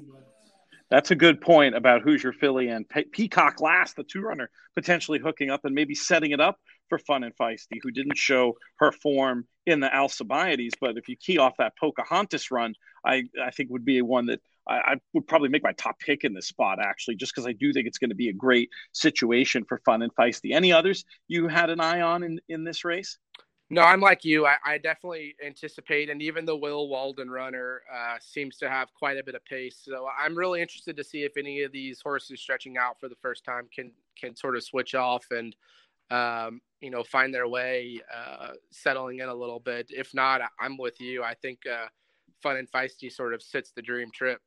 That's 0.89 1.11
a 1.11 1.15
good 1.15 1.39
point 1.39 1.75
about 1.75 2.01
Hoosier 2.01 2.33
filly 2.33 2.69
and 2.69 2.87
Pe- 2.87 3.03
Peacock 3.03 3.61
last, 3.61 3.95
the 3.95 4.03
two 4.03 4.21
runner 4.21 4.49
potentially 4.75 5.19
hooking 5.19 5.49
up 5.49 5.65
and 5.65 5.75
maybe 5.75 5.93
setting 5.93 6.31
it 6.31 6.39
up 6.39 6.57
for 6.87 6.97
Fun 6.97 7.23
and 7.23 7.35
Feisty, 7.35 7.77
who 7.83 7.91
didn't 7.91 8.17
show 8.17 8.55
her 8.77 8.91
form 8.91 9.45
in 9.65 9.81
the 9.81 9.93
Alcibiades. 9.93 10.75
But 10.79 10.97
if 10.97 11.09
you 11.09 11.17
key 11.17 11.37
off 11.37 11.57
that 11.57 11.73
Pocahontas 11.77 12.49
run, 12.51 12.73
I, 13.05 13.23
I 13.43 13.51
think 13.51 13.69
would 13.69 13.83
be 13.83 14.01
one 14.01 14.27
that 14.27 14.39
I, 14.67 14.75
I 14.75 14.95
would 15.13 15.27
probably 15.27 15.49
make 15.49 15.63
my 15.63 15.73
top 15.73 15.99
pick 15.99 16.23
in 16.23 16.33
this 16.33 16.47
spot, 16.47 16.79
actually, 16.81 17.17
just 17.17 17.33
because 17.35 17.45
I 17.45 17.53
do 17.53 17.73
think 17.73 17.85
it's 17.85 17.97
going 17.97 18.11
to 18.11 18.15
be 18.15 18.29
a 18.29 18.33
great 18.33 18.69
situation 18.93 19.65
for 19.67 19.81
Fun 19.85 20.01
and 20.01 20.15
Feisty. 20.15 20.55
Any 20.55 20.71
others 20.71 21.03
you 21.27 21.49
had 21.49 21.69
an 21.69 21.81
eye 21.81 22.01
on 22.01 22.23
in, 22.23 22.39
in 22.47 22.63
this 22.63 22.85
race? 22.85 23.17
No, 23.69 23.81
I'm 23.81 23.99
like 23.99 24.23
you. 24.23 24.45
I, 24.45 24.55
I, 24.65 24.77
definitely 24.77 25.35
anticipate, 25.45 26.09
and 26.09 26.21
even 26.21 26.45
the 26.45 26.55
Will 26.55 26.87
Walden 26.87 27.29
runner 27.29 27.81
uh, 27.93 28.15
seems 28.21 28.55
to 28.57 28.69
have 28.69 28.93
quite 28.93 29.17
a 29.17 29.23
bit 29.23 29.35
of 29.35 29.43
pace. 29.43 29.81
So 29.83 30.07
I'm 30.17 30.37
really 30.37 30.61
interested 30.61 30.95
to 30.95 31.03
see 31.03 31.23
if 31.23 31.35
any 31.35 31.63
of 31.63 31.73
these 31.73 31.99
horses 31.99 32.39
stretching 32.39 32.77
out 32.77 32.97
for 32.97 33.09
the 33.09 33.17
first 33.21 33.43
time 33.43 33.67
can 33.73 33.91
can 34.17 34.37
sort 34.37 34.55
of 34.55 34.63
switch 34.63 34.95
off 34.95 35.25
and 35.31 35.53
um, 36.11 36.61
you 36.79 36.89
know 36.89 37.03
find 37.03 37.33
their 37.33 37.49
way, 37.49 37.99
uh, 38.15 38.51
settling 38.71 39.19
in 39.19 39.27
a 39.27 39.35
little 39.35 39.59
bit. 39.59 39.87
If 39.89 40.13
not, 40.13 40.41
I'm 40.61 40.77
with 40.77 41.01
you. 41.01 41.23
I 41.23 41.33
think 41.33 41.59
uh, 41.69 41.87
Fun 42.41 42.55
and 42.55 42.71
Feisty 42.71 43.11
sort 43.11 43.33
of 43.33 43.41
sits 43.41 43.71
the 43.71 43.81
dream 43.81 44.11
trip. 44.13 44.39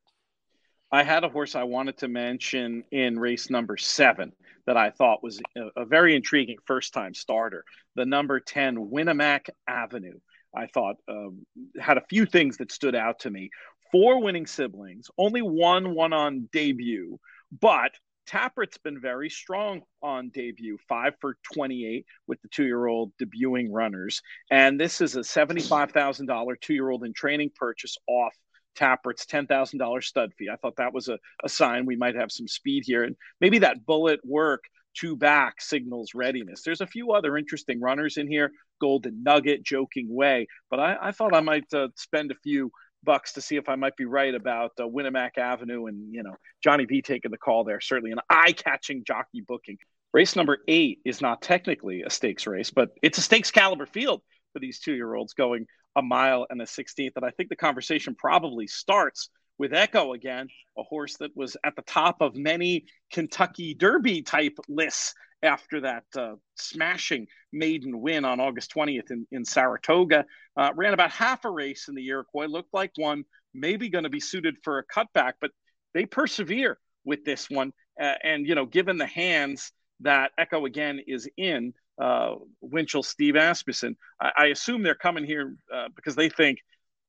I 0.92 1.02
had 1.02 1.24
a 1.24 1.28
horse 1.28 1.54
I 1.54 1.64
wanted 1.64 1.98
to 1.98 2.08
mention 2.08 2.84
in 2.90 3.18
race 3.18 3.50
number 3.50 3.76
seven 3.76 4.32
that 4.66 4.76
I 4.76 4.90
thought 4.90 5.22
was 5.22 5.40
a, 5.56 5.82
a 5.82 5.84
very 5.84 6.14
intriguing 6.14 6.58
first 6.66 6.92
time 6.92 7.14
starter. 7.14 7.64
The 7.96 8.06
number 8.06 8.40
10, 8.40 8.90
Winnemac 8.90 9.48
Avenue. 9.66 10.18
I 10.54 10.66
thought 10.66 10.96
um, 11.08 11.46
had 11.80 11.96
a 11.96 12.04
few 12.08 12.26
things 12.26 12.56
that 12.56 12.72
stood 12.72 12.94
out 12.94 13.20
to 13.20 13.30
me. 13.30 13.50
Four 13.92 14.22
winning 14.22 14.46
siblings, 14.46 15.10
only 15.18 15.42
one 15.42 15.94
won 15.94 16.12
on 16.12 16.48
debut, 16.52 17.18
but 17.60 17.92
Tapwrit's 18.28 18.78
been 18.78 19.00
very 19.00 19.28
strong 19.28 19.82
on 20.02 20.30
debut, 20.30 20.78
five 20.88 21.14
for 21.20 21.36
28 21.52 22.06
with 22.28 22.40
the 22.42 22.48
two 22.48 22.64
year 22.64 22.86
old 22.86 23.12
debuting 23.20 23.68
runners. 23.70 24.22
And 24.50 24.78
this 24.78 25.00
is 25.00 25.16
a 25.16 25.20
$75,000 25.20 26.60
two 26.60 26.74
year 26.74 26.90
old 26.90 27.04
in 27.04 27.12
training 27.12 27.50
purchase 27.56 27.96
off 28.06 28.34
Tapwrit's 28.76 29.26
$10,000 29.26 30.04
stud 30.04 30.32
fee. 30.38 30.48
I 30.52 30.56
thought 30.56 30.76
that 30.76 30.94
was 30.94 31.08
a, 31.08 31.18
a 31.44 31.48
sign 31.48 31.86
we 31.86 31.96
might 31.96 32.16
have 32.16 32.32
some 32.32 32.48
speed 32.48 32.84
here. 32.86 33.04
And 33.04 33.16
maybe 33.40 33.58
that 33.58 33.84
bullet 33.86 34.20
work 34.24 34.64
two 34.94 35.16
back 35.16 35.60
signals 35.60 36.14
readiness. 36.14 36.62
There's 36.62 36.80
a 36.80 36.86
few 36.86 37.12
other 37.12 37.36
interesting 37.36 37.80
runners 37.80 38.16
in 38.16 38.26
here 38.26 38.50
Golden 38.80 39.22
Nugget, 39.22 39.62
Joking 39.62 40.06
Way. 40.08 40.46
But 40.70 40.80
I, 40.80 40.96
I 41.00 41.12
thought 41.12 41.34
I 41.34 41.40
might 41.40 41.72
uh, 41.72 41.88
spend 41.96 42.30
a 42.30 42.36
few 42.42 42.72
bucks 43.02 43.34
to 43.34 43.40
see 43.40 43.56
if 43.56 43.68
I 43.68 43.76
might 43.76 43.96
be 43.96 44.04
right 44.04 44.34
about 44.34 44.72
uh, 44.78 44.84
Winnemac 44.84 45.38
Avenue 45.38 45.86
and, 45.86 46.12
you 46.12 46.22
know, 46.22 46.34
Johnny 46.62 46.84
V 46.84 47.02
taking 47.02 47.30
the 47.30 47.38
call 47.38 47.64
there. 47.64 47.80
Certainly 47.80 48.12
an 48.12 48.20
eye 48.28 48.52
catching 48.52 49.04
jockey 49.04 49.42
booking. 49.46 49.78
Race 50.12 50.34
number 50.34 50.58
eight 50.66 50.98
is 51.04 51.20
not 51.20 51.40
technically 51.40 52.02
a 52.02 52.10
stakes 52.10 52.46
race, 52.46 52.70
but 52.70 52.90
it's 53.02 53.18
a 53.18 53.22
stakes 53.22 53.50
caliber 53.50 53.86
field 53.86 54.22
for 54.52 54.58
these 54.58 54.80
two 54.80 54.92
year 54.92 55.14
olds 55.14 55.34
going 55.34 55.66
a 55.96 56.02
mile 56.02 56.46
and 56.50 56.60
a 56.60 56.66
16th. 56.66 57.12
And 57.16 57.24
I 57.24 57.30
think 57.30 57.48
the 57.48 57.56
conversation 57.56 58.14
probably 58.14 58.66
starts 58.66 59.30
with 59.58 59.74
Echo 59.74 60.14
again, 60.14 60.48
a 60.78 60.82
horse 60.82 61.16
that 61.18 61.36
was 61.36 61.56
at 61.64 61.76
the 61.76 61.82
top 61.82 62.22
of 62.22 62.34
many 62.34 62.86
Kentucky 63.12 63.74
Derby 63.74 64.22
type 64.22 64.56
lists 64.68 65.14
after 65.42 65.80
that 65.80 66.04
uh, 66.16 66.34
smashing 66.56 67.26
maiden 67.52 68.00
win 68.00 68.24
on 68.24 68.40
August 68.40 68.72
20th 68.74 69.10
in, 69.10 69.26
in 69.32 69.44
Saratoga. 69.44 70.24
Uh, 70.56 70.70
ran 70.74 70.94
about 70.94 71.10
half 71.10 71.44
a 71.44 71.50
race 71.50 71.88
in 71.88 71.94
the 71.94 72.06
Iroquois, 72.06 72.46
looked 72.46 72.72
like 72.72 72.92
one 72.96 73.24
maybe 73.54 73.88
going 73.88 74.04
to 74.04 74.10
be 74.10 74.20
suited 74.20 74.56
for 74.62 74.78
a 74.78 74.86
cutback, 74.86 75.34
but 75.40 75.50
they 75.94 76.06
persevere 76.06 76.78
with 77.04 77.24
this 77.24 77.48
one. 77.50 77.72
Uh, 78.00 78.14
and, 78.22 78.46
you 78.46 78.54
know, 78.54 78.66
given 78.66 78.96
the 78.96 79.06
hands 79.06 79.72
that 80.00 80.30
Echo 80.38 80.64
again 80.64 81.00
is 81.06 81.28
in, 81.36 81.72
uh, 82.00 82.36
Winchell, 82.60 83.02
Steve 83.02 83.36
Asmussen. 83.36 83.96
I, 84.20 84.30
I, 84.38 84.46
assume 84.46 84.82
they're 84.82 84.94
coming 84.94 85.24
here 85.24 85.54
uh, 85.72 85.88
because 85.94 86.16
they 86.16 86.30
think 86.30 86.58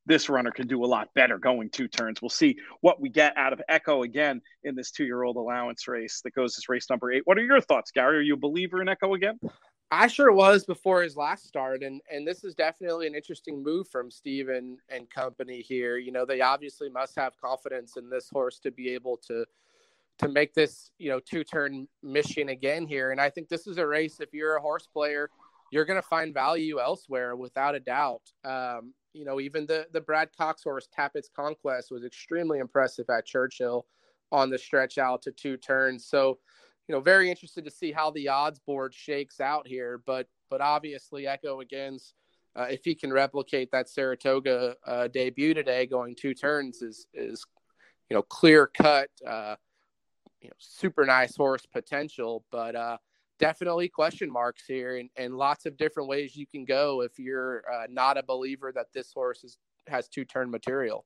this 0.05 0.29
runner 0.29 0.51
can 0.51 0.67
do 0.67 0.83
a 0.83 0.87
lot 0.87 1.07
better 1.15 1.37
going 1.37 1.69
two 1.69 1.87
turns. 1.87 2.21
We'll 2.21 2.29
see 2.29 2.57
what 2.81 2.99
we 2.99 3.09
get 3.09 3.37
out 3.37 3.53
of 3.53 3.61
Echo 3.69 4.03
again 4.03 4.41
in 4.63 4.75
this 4.75 4.91
two 4.91 5.05
year 5.05 5.23
old 5.23 5.37
allowance 5.37 5.87
race 5.87 6.21
that 6.23 6.33
goes 6.33 6.57
as 6.57 6.67
race 6.67 6.89
number 6.89 7.11
eight. 7.11 7.21
What 7.25 7.37
are 7.37 7.43
your 7.43 7.61
thoughts, 7.61 7.91
Gary? 7.91 8.17
Are 8.17 8.21
you 8.21 8.33
a 8.33 8.37
believer 8.37 8.81
in 8.81 8.89
Echo 8.89 9.13
again? 9.13 9.39
I 9.93 10.07
sure 10.07 10.31
was 10.31 10.65
before 10.65 11.03
his 11.03 11.17
last 11.17 11.45
start, 11.45 11.83
and 11.83 12.01
and 12.09 12.25
this 12.25 12.43
is 12.43 12.55
definitely 12.55 13.07
an 13.07 13.15
interesting 13.15 13.61
move 13.61 13.89
from 13.89 14.09
Steven 14.09 14.77
and 14.89 15.09
company 15.09 15.61
here. 15.61 15.97
You 15.97 16.13
know, 16.13 16.25
they 16.25 16.41
obviously 16.41 16.89
must 16.89 17.15
have 17.17 17.39
confidence 17.39 17.97
in 17.97 18.09
this 18.09 18.29
horse 18.29 18.59
to 18.59 18.71
be 18.71 18.89
able 18.89 19.17
to 19.27 19.45
to 20.21 20.29
make 20.29 20.53
this 20.53 20.91
you 20.97 21.09
know 21.09 21.19
two 21.19 21.43
turn 21.43 21.87
mission 22.03 22.49
again 22.49 22.87
here. 22.87 23.11
And 23.11 23.19
I 23.19 23.29
think 23.29 23.49
this 23.49 23.67
is 23.67 23.77
a 23.77 23.85
race. 23.85 24.19
If 24.19 24.33
you're 24.33 24.55
a 24.55 24.61
horse 24.61 24.87
player, 24.87 25.29
you're 25.71 25.85
going 25.85 26.01
to 26.01 26.07
find 26.07 26.33
value 26.33 26.79
elsewhere 26.79 27.35
without 27.35 27.75
a 27.75 27.79
doubt. 27.79 28.21
Um, 28.43 28.93
you 29.13 29.25
know, 29.25 29.39
even 29.39 29.65
the 29.65 29.87
the 29.91 30.01
Brad 30.01 30.29
Cox 30.37 30.63
horse 30.63 30.87
Tapit's 30.93 31.29
Conquest 31.35 31.91
was 31.91 32.05
extremely 32.05 32.59
impressive 32.59 33.09
at 33.09 33.25
Churchill 33.25 33.85
on 34.31 34.49
the 34.49 34.57
stretch 34.57 34.97
out 34.97 35.21
to 35.23 35.31
two 35.31 35.57
turns. 35.57 36.05
So, 36.05 36.39
you 36.87 36.95
know, 36.95 37.01
very 37.01 37.29
interested 37.29 37.65
to 37.65 37.71
see 37.71 37.91
how 37.91 38.11
the 38.11 38.29
odds 38.29 38.59
board 38.59 38.93
shakes 38.93 39.39
out 39.39 39.67
here. 39.67 40.01
But 40.05 40.27
but 40.49 40.61
obviously, 40.61 41.27
Echo 41.27 41.61
again's 41.61 42.13
uh, 42.55 42.67
if 42.69 42.83
he 42.83 42.95
can 42.95 43.11
replicate 43.11 43.71
that 43.71 43.89
Saratoga 43.89 44.75
uh, 44.85 45.07
debut 45.07 45.53
today, 45.53 45.85
going 45.85 46.15
two 46.15 46.33
turns 46.33 46.81
is 46.81 47.07
is 47.13 47.45
you 48.09 48.15
know 48.15 48.21
clear 48.21 48.67
cut. 48.67 49.09
Uh, 49.25 49.55
you 50.41 50.49
know, 50.49 50.55
super 50.57 51.05
nice 51.05 51.35
horse 51.35 51.65
potential, 51.65 52.43
but 52.51 52.75
uh, 52.75 52.97
definitely 53.39 53.89
question 53.89 54.31
marks 54.31 54.63
here 54.67 54.97
and, 54.97 55.09
and 55.15 55.35
lots 55.35 55.65
of 55.65 55.77
different 55.77 56.09
ways 56.09 56.35
you 56.35 56.45
can 56.47 56.65
go 56.65 57.01
if 57.01 57.17
you're 57.17 57.63
uh, 57.71 57.87
not 57.89 58.17
a 58.17 58.23
believer 58.23 58.71
that 58.73 58.87
this 58.93 59.11
horse 59.13 59.43
is, 59.43 59.57
has 59.87 60.07
two 60.07 60.25
turn 60.25 60.49
material. 60.49 61.05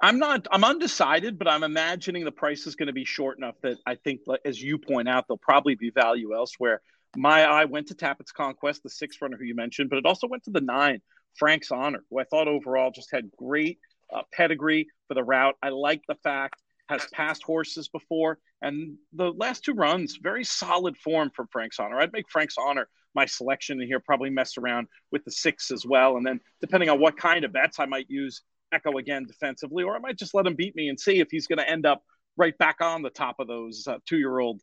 I'm 0.00 0.18
not. 0.18 0.46
I'm 0.50 0.64
undecided, 0.64 1.38
but 1.38 1.48
I'm 1.48 1.62
imagining 1.62 2.24
the 2.24 2.32
price 2.32 2.66
is 2.66 2.74
going 2.74 2.88
to 2.88 2.92
be 2.92 3.04
short 3.04 3.38
enough 3.38 3.54
that 3.62 3.78
I 3.86 3.94
think, 3.94 4.22
as 4.44 4.60
you 4.60 4.76
point 4.76 5.08
out, 5.08 5.26
there'll 5.28 5.38
probably 5.38 5.76
be 5.76 5.90
value 5.90 6.34
elsewhere. 6.34 6.82
My 7.16 7.44
eye 7.44 7.64
went 7.64 7.86
to 7.88 7.94
Tapit's 7.94 8.32
Conquest, 8.32 8.82
the 8.82 8.90
six 8.90 9.16
runner 9.22 9.36
who 9.38 9.44
you 9.44 9.54
mentioned, 9.54 9.90
but 9.90 9.98
it 9.98 10.04
also 10.04 10.26
went 10.26 10.42
to 10.44 10.50
the 10.50 10.60
nine, 10.60 11.00
Frank's 11.36 11.70
Honor, 11.70 12.04
who 12.10 12.18
I 12.18 12.24
thought 12.24 12.48
overall 12.48 12.90
just 12.90 13.12
had 13.12 13.30
great 13.38 13.78
uh, 14.12 14.22
pedigree 14.32 14.88
for 15.08 15.14
the 15.14 15.22
route. 15.22 15.54
I 15.62 15.68
like 15.68 16.02
the 16.08 16.16
fact 16.16 16.60
has 16.88 17.06
passed 17.12 17.42
horses 17.42 17.88
before. 17.88 18.38
And 18.62 18.96
the 19.12 19.32
last 19.32 19.64
two 19.64 19.74
runs, 19.74 20.18
very 20.22 20.44
solid 20.44 20.96
form 20.96 21.30
from 21.34 21.48
Frank's 21.50 21.78
Honor. 21.78 21.98
I'd 21.98 22.12
make 22.12 22.30
Frank's 22.30 22.56
Honor 22.58 22.88
my 23.14 23.26
selection 23.26 23.80
in 23.80 23.86
here, 23.86 24.00
probably 24.00 24.30
mess 24.30 24.58
around 24.58 24.88
with 25.12 25.24
the 25.24 25.30
six 25.30 25.70
as 25.70 25.86
well. 25.86 26.16
And 26.16 26.26
then 26.26 26.40
depending 26.60 26.90
on 26.90 27.00
what 27.00 27.16
kind 27.16 27.44
of 27.44 27.52
bets, 27.52 27.78
I 27.78 27.86
might 27.86 28.06
use 28.08 28.42
Echo 28.72 28.98
again 28.98 29.24
defensively, 29.26 29.84
or 29.84 29.94
I 29.94 29.98
might 30.00 30.18
just 30.18 30.34
let 30.34 30.46
him 30.46 30.56
beat 30.56 30.74
me 30.74 30.88
and 30.88 30.98
see 30.98 31.20
if 31.20 31.28
he's 31.30 31.46
going 31.46 31.58
to 31.58 31.68
end 31.68 31.86
up 31.86 32.02
right 32.36 32.56
back 32.58 32.80
on 32.80 33.02
the 33.02 33.10
top 33.10 33.36
of 33.38 33.46
those 33.46 33.86
uh, 33.86 33.98
two 34.06 34.18
year 34.18 34.40
old 34.40 34.60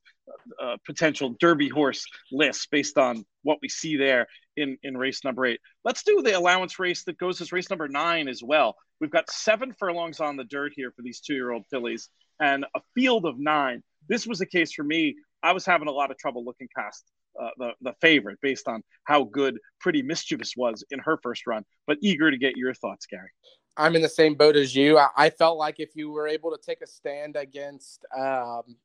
uh, 0.61 0.75
potential 0.85 1.35
Derby 1.39 1.69
horse 1.69 2.05
lists 2.31 2.67
based 2.69 2.97
on 2.97 3.25
what 3.43 3.59
we 3.61 3.69
see 3.69 3.95
there 3.95 4.27
in, 4.57 4.77
in 4.83 4.97
race 4.97 5.23
number 5.23 5.45
eight. 5.45 5.59
Let's 5.83 6.03
do 6.03 6.21
the 6.21 6.37
allowance 6.37 6.79
race 6.79 7.03
that 7.05 7.17
goes 7.17 7.41
as 7.41 7.51
race 7.51 7.69
number 7.69 7.87
nine 7.87 8.27
as 8.27 8.41
well. 8.43 8.75
We've 8.99 9.11
got 9.11 9.29
seven 9.29 9.73
furlongs 9.73 10.19
on 10.19 10.37
the 10.37 10.43
dirt 10.43 10.73
here 10.75 10.91
for 10.95 11.01
these 11.01 11.19
two 11.19 11.33
year 11.33 11.51
old 11.51 11.65
fillies 11.69 12.09
and 12.39 12.65
a 12.75 12.81
field 12.95 13.25
of 13.25 13.39
nine. 13.39 13.83
This 14.09 14.27
was 14.27 14.41
a 14.41 14.45
case 14.45 14.73
for 14.73 14.83
me. 14.83 15.15
I 15.43 15.53
was 15.53 15.65
having 15.65 15.87
a 15.87 15.91
lot 15.91 16.11
of 16.11 16.17
trouble 16.17 16.43
looking 16.45 16.67
past 16.75 17.05
uh, 17.41 17.49
the, 17.57 17.71
the 17.81 17.93
favorite 18.01 18.39
based 18.41 18.67
on 18.67 18.83
how 19.05 19.23
good 19.23 19.57
Pretty 19.79 20.01
Mischievous 20.01 20.53
was 20.55 20.83
in 20.91 20.99
her 20.99 21.17
first 21.23 21.47
run, 21.47 21.63
but 21.87 21.97
eager 22.01 22.29
to 22.29 22.37
get 22.37 22.57
your 22.57 22.73
thoughts, 22.73 23.05
Gary. 23.05 23.29
I'm 23.77 23.95
in 23.95 24.01
the 24.01 24.09
same 24.09 24.35
boat 24.35 24.55
as 24.55 24.75
you. 24.75 24.97
I, 24.97 25.07
I 25.15 25.29
felt 25.29 25.57
like 25.57 25.75
if 25.79 25.91
you 25.95 26.11
were 26.11 26.27
able 26.27 26.51
to 26.51 26.57
take 26.63 26.81
a 26.81 26.87
stand 26.87 27.37
against 27.37 28.05
um, 28.17 28.75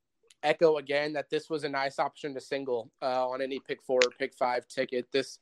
Echo 0.43 0.79
again, 0.79 1.13
that 1.15 1.31
this 1.31 1.51
was 1.51 1.65
a 1.65 1.69
nice 1.69 1.99
option 1.99 2.35
to 2.35 2.41
single 2.41 2.91
uh, 3.03 3.29
on 3.29 3.43
any 3.43 3.61
pick 3.61 3.83
four 3.83 4.01
or 4.05 4.11
pick 4.19 4.35
five 4.35 4.67
ticket. 4.69 5.07
This 5.13 5.39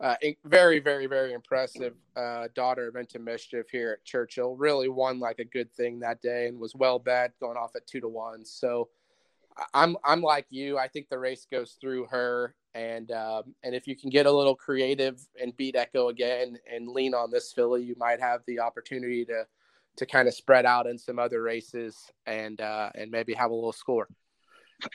uh, 0.00 0.14
very, 0.44 0.78
very, 0.78 1.06
very 1.06 1.32
impressive 1.32 1.94
uh, 2.16 2.48
daughter 2.54 2.88
of 2.88 2.96
into 2.96 3.18
mischief 3.18 3.66
here 3.70 3.92
at 3.92 4.04
Churchill. 4.04 4.54
Really 4.54 4.88
won 4.88 5.18
like 5.18 5.38
a 5.38 5.44
good 5.44 5.72
thing 5.72 6.00
that 6.00 6.20
day 6.20 6.48
and 6.48 6.58
was 6.58 6.74
well 6.74 6.98
bet, 6.98 7.32
going 7.40 7.56
off 7.56 7.74
at 7.76 7.86
two 7.86 8.00
to 8.00 8.08
one. 8.08 8.44
So 8.44 8.88
I'm 9.72 9.96
I'm 10.04 10.20
like 10.20 10.46
you. 10.50 10.76
I 10.78 10.88
think 10.88 11.08
the 11.08 11.18
race 11.18 11.46
goes 11.50 11.78
through 11.80 12.06
her, 12.10 12.54
and 12.74 13.10
um, 13.12 13.54
and 13.62 13.74
if 13.74 13.86
you 13.86 13.96
can 13.96 14.10
get 14.10 14.26
a 14.26 14.32
little 14.32 14.54
creative 14.54 15.18
and 15.40 15.56
beat 15.56 15.76
Echo 15.76 16.08
again 16.08 16.58
and 16.72 16.88
lean 16.88 17.14
on 17.14 17.30
this 17.30 17.52
filly, 17.52 17.82
you 17.82 17.94
might 17.98 18.20
have 18.20 18.42
the 18.46 18.60
opportunity 18.60 19.24
to 19.24 19.46
to 19.96 20.06
kind 20.06 20.28
of 20.28 20.34
spread 20.34 20.66
out 20.66 20.86
in 20.86 20.98
some 20.98 21.18
other 21.18 21.42
races 21.42 21.96
and 22.26 22.60
uh, 22.60 22.90
and 22.94 23.10
maybe 23.10 23.32
have 23.32 23.50
a 23.50 23.54
little 23.54 23.72
score. 23.72 24.08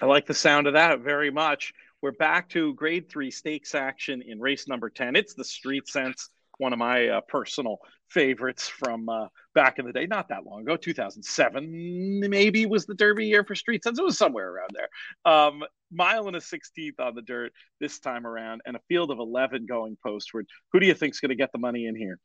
I 0.02 0.06
like 0.06 0.26
the 0.26 0.34
sound 0.34 0.68
of 0.68 0.74
that 0.74 1.00
very 1.00 1.32
much. 1.32 1.74
We're 2.02 2.12
back 2.12 2.50
to 2.50 2.74
grade 2.74 3.10
three 3.10 3.32
stakes 3.32 3.76
action 3.76 4.22
in 4.22 4.40
race 4.40 4.68
number 4.68 4.90
10. 4.90 5.16
It's 5.16 5.34
the 5.34 5.44
Street 5.44 5.88
Sense, 5.88 6.30
one 6.58 6.74
of 6.74 6.80
my 6.80 7.08
uh, 7.08 7.22
personal 7.22 7.78
favorites 8.10 8.68
from 8.68 9.08
uh, 9.08 9.28
back 9.54 9.80
in 9.80 9.86
the 9.86 9.94
day, 9.94 10.06
not 10.06 10.30
that 10.30 10.46
long 10.46 10.62
ago, 10.62 10.76
2007, 10.76 12.20
maybe 12.30 12.66
was 12.66 12.86
the 12.86 12.96
Derby 12.96 13.28
year 13.28 13.44
for 13.44 13.56
Street 13.56 13.84
Sense. 13.84 14.00
It 14.00 14.06
was 14.06 14.18
somewhere 14.18 14.52
around 14.52 14.72
there. 14.74 15.32
Um, 15.32 15.64
mile 15.92 16.28
and 16.28 16.36
a 16.36 16.40
16th 16.40 17.00
on 17.00 17.16
the 17.16 17.22
dirt 17.22 17.54
this 17.80 18.00
time 18.00 18.26
around, 18.26 18.62
and 18.66 18.76
a 18.76 18.82
field 18.88 19.12
of 19.12 19.20
11 19.20 19.66
going 19.66 19.98
postward. 20.04 20.48
Who 20.72 20.80
do 20.80 20.86
you 20.86 20.94
think 20.94 21.14
is 21.14 21.20
going 21.20 21.30
to 21.30 21.36
get 21.36 21.52
the 21.52 21.60
money 21.60 21.86
in 21.86 21.96
here? 21.96 22.20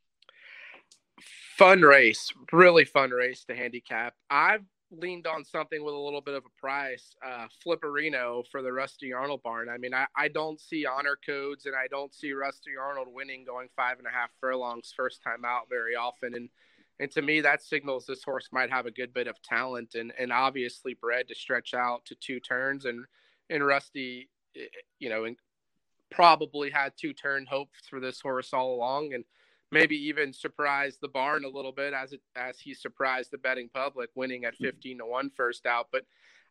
Fun 1.56 1.80
race, 1.82 2.32
really 2.52 2.84
fun 2.84 3.10
race 3.10 3.44
to 3.44 3.54
handicap. 3.54 4.14
I've 4.28 4.64
leaned 4.98 5.26
on 5.26 5.44
something 5.44 5.84
with 5.84 5.94
a 5.94 5.98
little 5.98 6.20
bit 6.20 6.34
of 6.34 6.44
a 6.44 6.60
price, 6.60 7.14
uh, 7.24 7.46
Flipperino 7.64 8.44
for 8.50 8.62
the 8.62 8.72
Rusty 8.72 9.12
Arnold 9.12 9.42
barn. 9.42 9.68
I 9.68 9.78
mean, 9.78 9.94
I, 9.94 10.06
I 10.16 10.28
don't 10.28 10.60
see 10.60 10.86
honor 10.86 11.16
codes 11.24 11.66
and 11.66 11.74
I 11.74 11.86
don't 11.88 12.14
see 12.14 12.32
Rusty 12.32 12.72
Arnold 12.80 13.08
winning 13.10 13.44
going 13.44 13.68
five 13.76 13.98
and 13.98 14.06
a 14.06 14.10
half 14.10 14.30
furlongs 14.40 14.92
first 14.96 15.22
time 15.22 15.44
out 15.44 15.68
very 15.68 15.94
often. 15.94 16.34
And 16.34 16.48
and 16.98 17.10
to 17.10 17.20
me, 17.20 17.42
that 17.42 17.62
signals 17.62 18.06
this 18.06 18.24
horse 18.24 18.48
might 18.52 18.70
have 18.70 18.86
a 18.86 18.90
good 18.90 19.12
bit 19.12 19.26
of 19.26 19.42
talent 19.42 19.94
and, 19.94 20.14
and 20.18 20.32
obviously 20.32 20.94
bred 20.94 21.28
to 21.28 21.34
stretch 21.34 21.74
out 21.74 22.06
to 22.06 22.14
two 22.14 22.40
turns. 22.40 22.86
And 22.86 23.04
and 23.50 23.66
Rusty, 23.66 24.28
eh, 24.56 24.64
you 24.98 25.08
know, 25.08 25.24
and 25.24 25.36
probably 26.10 26.70
had 26.70 26.92
two 26.96 27.12
turn 27.12 27.46
hopes 27.46 27.80
for 27.88 28.00
this 28.00 28.20
horse 28.20 28.52
all 28.52 28.74
along. 28.74 29.12
And 29.12 29.24
maybe 29.72 29.96
even 29.96 30.32
surprise 30.32 30.98
the 31.00 31.08
barn 31.08 31.44
a 31.44 31.48
little 31.48 31.72
bit 31.72 31.92
as 31.92 32.12
it 32.12 32.20
as 32.36 32.58
he 32.58 32.74
surprised 32.74 33.30
the 33.30 33.38
betting 33.38 33.68
public 33.72 34.10
winning 34.14 34.44
at 34.44 34.54
mm-hmm. 34.54 34.66
15 34.66 34.98
to 34.98 35.06
1 35.06 35.30
first 35.30 35.66
out. 35.66 35.88
But 35.90 36.04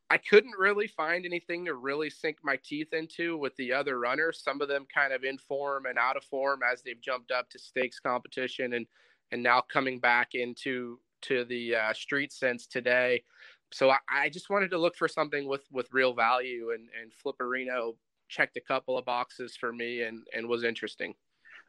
I 0.10 0.18
couldn't 0.18 0.54
really 0.58 0.88
find 0.88 1.26
anything 1.26 1.66
to 1.66 1.74
really 1.74 2.12
sink 2.12 2.38
my 2.44 2.60
teeth 2.64 2.94
into 2.94 3.38
with 3.38 3.56
the 3.56 3.74
other 3.74 4.00
runners. 4.00 4.42
Some 4.44 4.62
of 4.62 4.68
them 4.68 4.86
kind 4.94 5.14
of 5.14 5.24
in 5.24 5.38
form 5.38 5.88
and 5.88 5.98
out 5.98 6.18
of 6.18 6.24
form 6.24 6.60
as 6.70 6.84
they've 6.84 7.02
jumped 7.02 7.32
up 7.32 7.50
to 7.50 7.60
stakes 7.60 8.00
competition 8.00 8.74
and 8.74 8.86
and 9.32 9.42
now 9.42 9.62
coming 9.62 10.00
back 10.00 10.36
into 10.36 11.00
to 11.24 11.44
the 11.46 11.76
uh, 11.76 11.94
street 11.94 12.32
sense 12.32 12.68
today. 12.68 13.24
So 13.74 13.90
I, 13.90 13.98
I, 14.12 14.30
just 14.30 14.52
wanted 14.52 14.70
to 14.72 14.78
look 14.78 14.96
for 14.96 15.08
something 15.08 15.48
with 15.48 15.66
with 15.72 15.88
real 15.92 16.14
value 16.14 16.72
and 16.72 16.88
and 17.02 17.12
Flipperino 17.12 17.96
checked 18.30 18.58
a 18.58 18.62
couple 18.62 18.98
of 18.98 19.06
boxes 19.06 19.56
for 19.56 19.74
me 19.74 20.04
and 20.04 20.20
and 20.34 20.48
was 20.48 20.64
interesting 20.64 21.16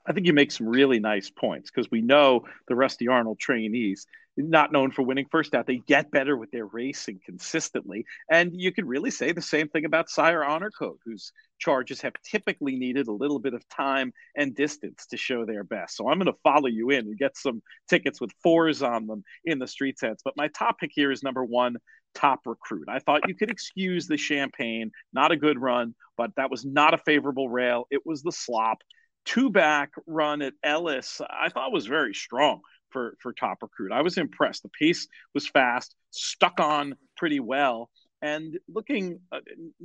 I 0.07 0.13
think 0.13 0.27
you 0.27 0.33
make 0.33 0.53
some 0.53 0.69
really 0.69 1.01
nice 1.01 1.31
points 1.31 1.71
because 1.71 1.91
we 1.91 2.01
know 2.01 2.45
the 2.69 2.77
Rusty 2.77 3.09
Arnold 3.09 3.39
trainees, 3.41 4.07
not 4.37 4.71
known 4.71 4.91
for 4.91 5.03
winning 5.03 5.27
first 5.31 5.55
out, 5.55 5.67
they 5.67 5.81
get 5.87 6.11
better 6.11 6.37
with 6.37 6.51
their 6.51 6.67
racing 6.67 7.21
consistently. 7.25 8.05
And 8.31 8.53
you 8.55 8.73
could 8.73 8.87
really 8.87 9.11
say 9.11 9.33
the 9.33 9.43
same 9.43 9.69
thing 9.69 9.85
about 9.85 10.11
Sire 10.11 10.45
Honor 10.45 10.71
Code, 10.79 10.99
whose 11.05 11.33
charges 11.59 12.03
have 12.03 12.13
typically 12.23 12.77
needed 12.77 13.09
a 13.09 13.13
little 13.13 13.39
bit 13.39 13.55
of 13.55 13.67
time 13.69 14.13
and 14.37 14.55
distance 14.55 15.07
to 15.07 15.17
show 15.17 15.45
their 15.45 15.65
best. 15.65 15.97
So 15.97 16.09
I'm 16.09 16.19
going 16.19 16.33
to 16.33 16.39
follow 16.43 16.67
you 16.67 16.91
in 16.91 17.07
and 17.07 17.19
get 17.19 17.37
some 17.37 17.63
tickets 17.89 18.21
with 18.21 18.31
fours 18.43 18.83
on 18.83 19.07
them 19.07 19.25
in 19.45 19.59
the 19.59 19.67
Street 19.67 19.99
Sense. 19.99 20.21
But 20.25 20.37
my 20.37 20.49
top 20.49 20.79
pick 20.79 20.91
here 20.95 21.11
is 21.11 21.23
number 21.23 21.45
one, 21.45 21.77
top 22.15 22.41
recruit. 22.47 22.89
I 22.89 22.99
thought 22.99 23.29
you 23.29 23.35
could 23.35 23.51
excuse 23.51 24.07
the 24.07 24.17
champagne, 24.17 24.91
not 25.13 25.33
a 25.33 25.37
good 25.37 25.61
run, 25.61 25.95
but 26.17 26.31
that 26.37 26.51
was 26.51 26.65
not 26.65 26.95
a 26.95 26.99
favorable 26.99 27.49
rail. 27.49 27.87
It 27.91 28.03
was 28.05 28.23
the 28.23 28.33
slop 28.33 28.79
two 29.27 29.51
back 29.51 29.91
run 30.07 30.41
at 30.41 30.55
Ellis, 30.63 31.21
I 31.29 31.51
thought 31.51 31.73
was 31.73 31.87
very 31.87 32.15
strong 32.15 32.61
for 32.91 33.17
for 33.21 33.35
top 33.35 33.59
recruit. 33.61 33.93
I 33.93 34.01
was 34.01 34.17
impressed. 34.17 34.63
The 34.63 34.71
pace 34.71 35.07
was 35.35 35.47
fast, 35.47 35.95
stuck 36.11 36.59
on 36.61 36.95
pretty 37.17 37.41
well. 37.41 37.91
And 38.23 38.59
looking, 38.73 39.21
uh, 39.31 39.41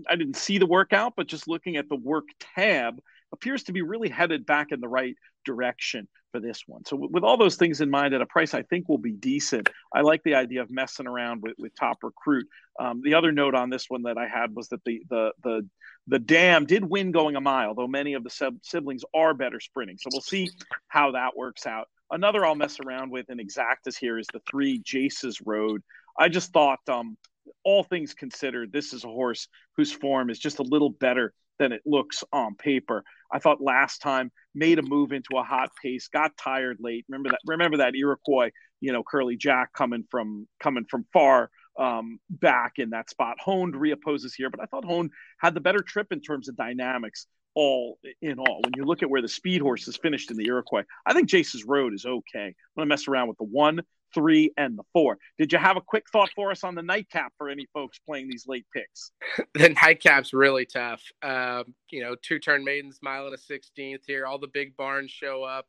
I 0.10 0.16
didn't 0.16 0.38
see 0.38 0.58
the 0.58 0.66
workout, 0.66 1.14
but 1.18 1.28
just 1.28 1.50
looking 1.50 1.76
at 1.76 1.90
the 1.90 1.98
work 1.98 2.24
tab, 2.56 3.02
appears 3.34 3.64
to 3.64 3.74
be 3.74 3.82
really 3.82 4.10
headed 4.10 4.46
back 4.46 4.68
in 4.72 4.80
the 4.80 4.88
right 4.88 5.16
direction 5.46 6.08
for 6.32 6.40
this 6.40 6.64
one. 6.66 6.86
So, 6.86 6.96
with 6.96 7.24
all 7.24 7.38
those 7.38 7.56
things 7.56 7.82
in 7.82 7.90
mind, 7.90 8.14
at 8.14 8.22
a 8.22 8.26
price 8.26 8.54
I 8.54 8.64
think 8.64 8.88
will 8.88 8.98
be 8.98 9.12
decent, 9.12 9.70
I 9.94 10.02
like 10.02 10.24
the 10.24 10.36
idea 10.36 10.62
of 10.62 10.70
messing 10.70 11.08
around 11.08 11.42
with, 11.42 11.56
with 11.58 11.76
top 11.76 11.98
recruit. 12.04 12.48
Um, 12.80 13.02
the 13.04 13.16
other 13.16 13.32
note 13.32 13.56
on 13.56 13.70
this 13.70 13.86
one 13.90 14.04
that 14.04 14.18
I 14.18 14.28
had 14.28 14.56
was 14.56 14.70
that 14.70 14.84
the 14.86 15.02
the 15.10 15.32
the 15.44 15.70
the 16.08 16.20
dam 16.20 16.66
did 16.66 16.84
win 16.84 17.12
going 17.12 17.36
a 17.36 17.42
mile, 17.42 17.76
though 17.76 17.88
many 17.88 18.14
of 18.14 18.24
the 18.24 18.30
sub- 18.30 18.58
siblings 18.64 19.04
are 19.14 19.34
better 19.34 19.60
sprinting. 19.60 19.98
So 20.00 20.10
we'll 20.12 20.22
see 20.22 20.50
how 20.88 21.12
that 21.12 21.36
works 21.38 21.66
out. 21.66 21.88
Another 22.10 22.46
I'll 22.46 22.56
mess 22.56 22.80
around 22.80 23.12
with 23.12 23.30
in 23.30 23.38
exactas 23.38 23.98
here 23.98 24.18
is 24.18 24.28
the 24.34 24.42
three 24.50 24.80
Jace's 24.80 25.40
Road. 25.46 25.82
I 26.20 26.28
just 26.28 26.52
thought, 26.52 26.80
um, 26.90 27.18
all 27.64 27.84
things 27.84 28.14
considered, 28.14 28.72
this 28.72 28.94
is 28.94 29.04
a 29.04 29.08
horse 29.08 29.48
whose 29.78 29.92
form 29.92 30.30
is 30.30 30.40
just 30.40 30.60
a 30.60 30.64
little 30.64 30.90
better 30.90 31.34
than 31.60 31.72
it 31.72 31.82
looks 31.86 32.24
on 32.34 32.56
paper. 32.56 33.04
I 33.32 33.40
thought 33.40 33.62
last 33.62 34.00
time 34.00 34.32
made 34.54 34.80
a 34.80 34.82
move 34.82 35.12
into 35.14 35.38
a 35.38 35.44
hot 35.44 35.70
pace, 35.82 36.10
got 36.10 36.36
tired 36.36 36.78
late. 36.80 37.06
Remember 37.08 37.30
that? 37.30 37.40
Remember 37.46 37.78
that 37.78 37.96
Iroquois, 37.96 38.50
you 38.82 38.92
know, 38.92 39.04
Curly 39.04 39.38
Jack 39.38 39.72
coming 39.72 40.04
from 40.10 40.48
coming 40.60 40.86
from 40.90 41.06
far 41.14 41.50
um, 41.78 42.20
back 42.30 42.74
in 42.78 42.92
that 42.92 43.10
spot. 43.10 43.38
Honed 43.40 43.76
reopposes 43.76 44.32
here, 44.36 44.50
but 44.50 44.60
I 44.60 44.66
thought 44.66 44.86
Honed 44.86 45.12
had 45.40 45.54
the 45.54 45.62
better 45.62 45.82
trip 45.82 46.12
in 46.12 46.22
terms 46.22 46.50
of 46.50 46.56
dynamics. 46.56 47.28
All 47.54 48.00
in 48.22 48.40
all, 48.40 48.62
when 48.64 48.72
you 48.78 48.86
look 48.86 49.04
at 49.04 49.10
where 49.10 49.22
the 49.22 49.28
speed 49.28 49.62
horses 49.62 49.98
finished 49.98 50.32
in 50.32 50.38
the 50.38 50.46
Iroquois, 50.46 50.84
I 51.06 51.12
think 51.14 51.28
Jace's 51.28 51.66
Road 51.66 51.94
is 51.94 52.06
okay. 52.06 52.46
I'm 52.46 52.54
gonna 52.78 52.88
mess 52.88 53.10
around 53.10 53.28
with 53.28 53.38
the 53.40 53.44
one, 53.44 53.82
three, 54.14 54.54
and 54.56 54.78
the 54.78 54.84
four. 54.94 55.18
Did 55.38 55.52
you 55.52 55.60
have 55.60 55.76
a 55.76 55.82
quick 55.82 56.06
thought 56.14 56.30
for 56.34 56.52
us 56.52 56.64
on 56.64 56.76
the 56.76 56.82
nightcap 56.82 57.34
for 57.38 57.50
any 57.50 57.68
folks 57.74 58.00
playing 58.08 58.30
these 58.30 58.46
late 58.48 58.66
picks? 58.74 59.12
the 59.54 59.68
nightcap's 59.68 60.32
really 60.32 60.66
tough. 60.66 61.02
Um, 61.24 61.76
you 61.90 62.02
know, 62.02 62.16
two 62.22 62.40
turn 62.40 62.64
maidens, 62.64 63.00
mile 63.02 63.26
and 63.26 63.36
a 63.36 63.38
sixteenth 63.38 64.04
here. 64.08 64.26
All 64.26 64.40
the 64.40 64.48
big 64.48 64.78
barns 64.78 65.12
show 65.12 65.44
up. 65.44 65.68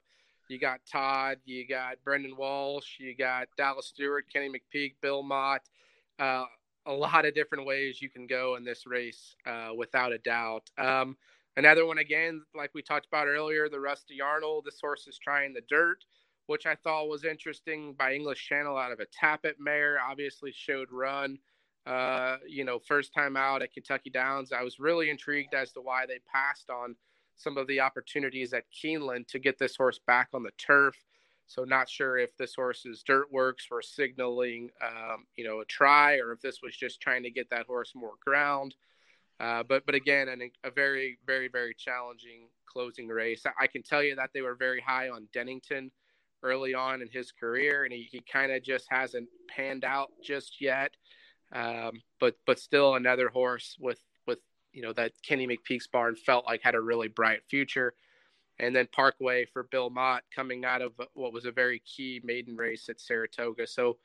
You 0.48 0.58
got 0.58 0.80
Todd, 0.90 1.38
you 1.44 1.66
got 1.66 1.96
Brendan 2.04 2.36
Walsh, 2.36 2.98
you 3.00 3.16
got 3.16 3.48
Dallas 3.56 3.86
Stewart, 3.86 4.26
Kenny 4.32 4.50
McPeek, 4.50 4.94
Bill 5.00 5.22
Mott. 5.22 5.62
Uh, 6.18 6.44
a 6.86 6.92
lot 6.92 7.24
of 7.24 7.34
different 7.34 7.66
ways 7.66 8.02
you 8.02 8.10
can 8.10 8.26
go 8.26 8.56
in 8.56 8.64
this 8.64 8.86
race, 8.86 9.36
uh, 9.46 9.70
without 9.76 10.12
a 10.12 10.18
doubt. 10.18 10.68
Um, 10.78 11.16
another 11.56 11.86
one 11.86 11.98
again, 11.98 12.42
like 12.54 12.70
we 12.74 12.82
talked 12.82 13.06
about 13.06 13.28
earlier, 13.28 13.68
the 13.68 13.80
Rusty 13.80 14.20
Arnold. 14.20 14.64
This 14.64 14.80
horse 14.80 15.06
is 15.06 15.18
trying 15.18 15.54
the 15.54 15.62
dirt 15.68 16.04
which 16.46 16.66
I 16.66 16.74
thought 16.74 17.08
was 17.08 17.24
interesting 17.24 17.94
by 17.94 18.14
English 18.14 18.46
Channel 18.46 18.76
out 18.76 18.92
of 18.92 19.00
a 19.00 19.06
Tapit 19.06 19.54
mare. 19.58 19.98
Obviously 20.00 20.52
showed 20.52 20.88
run, 20.90 21.38
uh, 21.86 22.36
you 22.46 22.64
know, 22.64 22.78
first 22.78 23.14
time 23.14 23.36
out 23.36 23.62
at 23.62 23.72
Kentucky 23.72 24.10
Downs. 24.10 24.52
I 24.52 24.62
was 24.62 24.78
really 24.78 25.10
intrigued 25.10 25.54
as 25.54 25.72
to 25.72 25.80
why 25.80 26.06
they 26.06 26.18
passed 26.30 26.70
on 26.70 26.96
some 27.36 27.56
of 27.56 27.66
the 27.66 27.80
opportunities 27.80 28.52
at 28.52 28.64
Keeneland 28.72 29.28
to 29.28 29.38
get 29.38 29.58
this 29.58 29.76
horse 29.76 30.00
back 30.06 30.28
on 30.34 30.42
the 30.42 30.50
turf. 30.58 30.96
So 31.52 31.64
not 31.64 31.90
sure 31.90 32.16
if 32.16 32.34
this 32.38 32.54
horse's 32.54 33.02
dirt 33.02 33.30
works 33.30 33.66
for 33.66 33.82
signaling, 33.82 34.70
um, 34.82 35.26
you 35.36 35.44
know, 35.44 35.60
a 35.60 35.66
try, 35.66 36.16
or 36.16 36.32
if 36.32 36.40
this 36.40 36.60
was 36.62 36.74
just 36.74 37.00
trying 37.00 37.22
to 37.24 37.30
get 37.30 37.50
that 37.50 37.66
horse 37.66 37.92
more 37.94 38.14
ground. 38.24 38.74
Uh, 39.38 39.62
but 39.62 39.84
but 39.84 39.94
again, 39.94 40.28
an, 40.28 40.50
a 40.64 40.70
very 40.70 41.18
very 41.26 41.48
very 41.48 41.74
challenging 41.74 42.48
closing 42.64 43.06
race. 43.06 43.44
I 43.60 43.66
can 43.66 43.82
tell 43.82 44.02
you 44.02 44.16
that 44.16 44.30
they 44.32 44.40
were 44.40 44.54
very 44.54 44.80
high 44.80 45.10
on 45.10 45.28
Dennington 45.34 45.90
early 46.42 46.72
on 46.72 47.02
in 47.02 47.08
his 47.12 47.32
career, 47.32 47.84
and 47.84 47.92
he, 47.92 48.08
he 48.10 48.20
kind 48.20 48.50
of 48.50 48.62
just 48.62 48.86
hasn't 48.88 49.28
panned 49.54 49.84
out 49.84 50.10
just 50.24 50.58
yet. 50.60 50.92
Um, 51.52 52.00
but 52.18 52.36
but 52.46 52.60
still 52.60 52.94
another 52.94 53.28
horse 53.28 53.76
with 53.78 54.00
with 54.26 54.38
you 54.72 54.80
know 54.80 54.94
that 54.94 55.12
Kenny 55.22 55.46
McPeek's 55.46 55.86
barn 55.86 56.16
felt 56.16 56.46
like 56.46 56.62
had 56.62 56.74
a 56.74 56.80
really 56.80 57.08
bright 57.08 57.40
future. 57.50 57.92
And 58.62 58.74
then 58.74 58.88
Parkway 58.92 59.44
for 59.52 59.64
Bill 59.64 59.90
Mott 59.90 60.22
coming 60.34 60.64
out 60.64 60.80
of 60.80 60.92
what 61.14 61.32
was 61.32 61.44
a 61.44 61.52
very 61.52 61.80
key 61.80 62.20
maiden 62.24 62.56
race 62.56 62.88
at 62.88 63.00
Saratoga. 63.00 63.66
So 63.66 63.98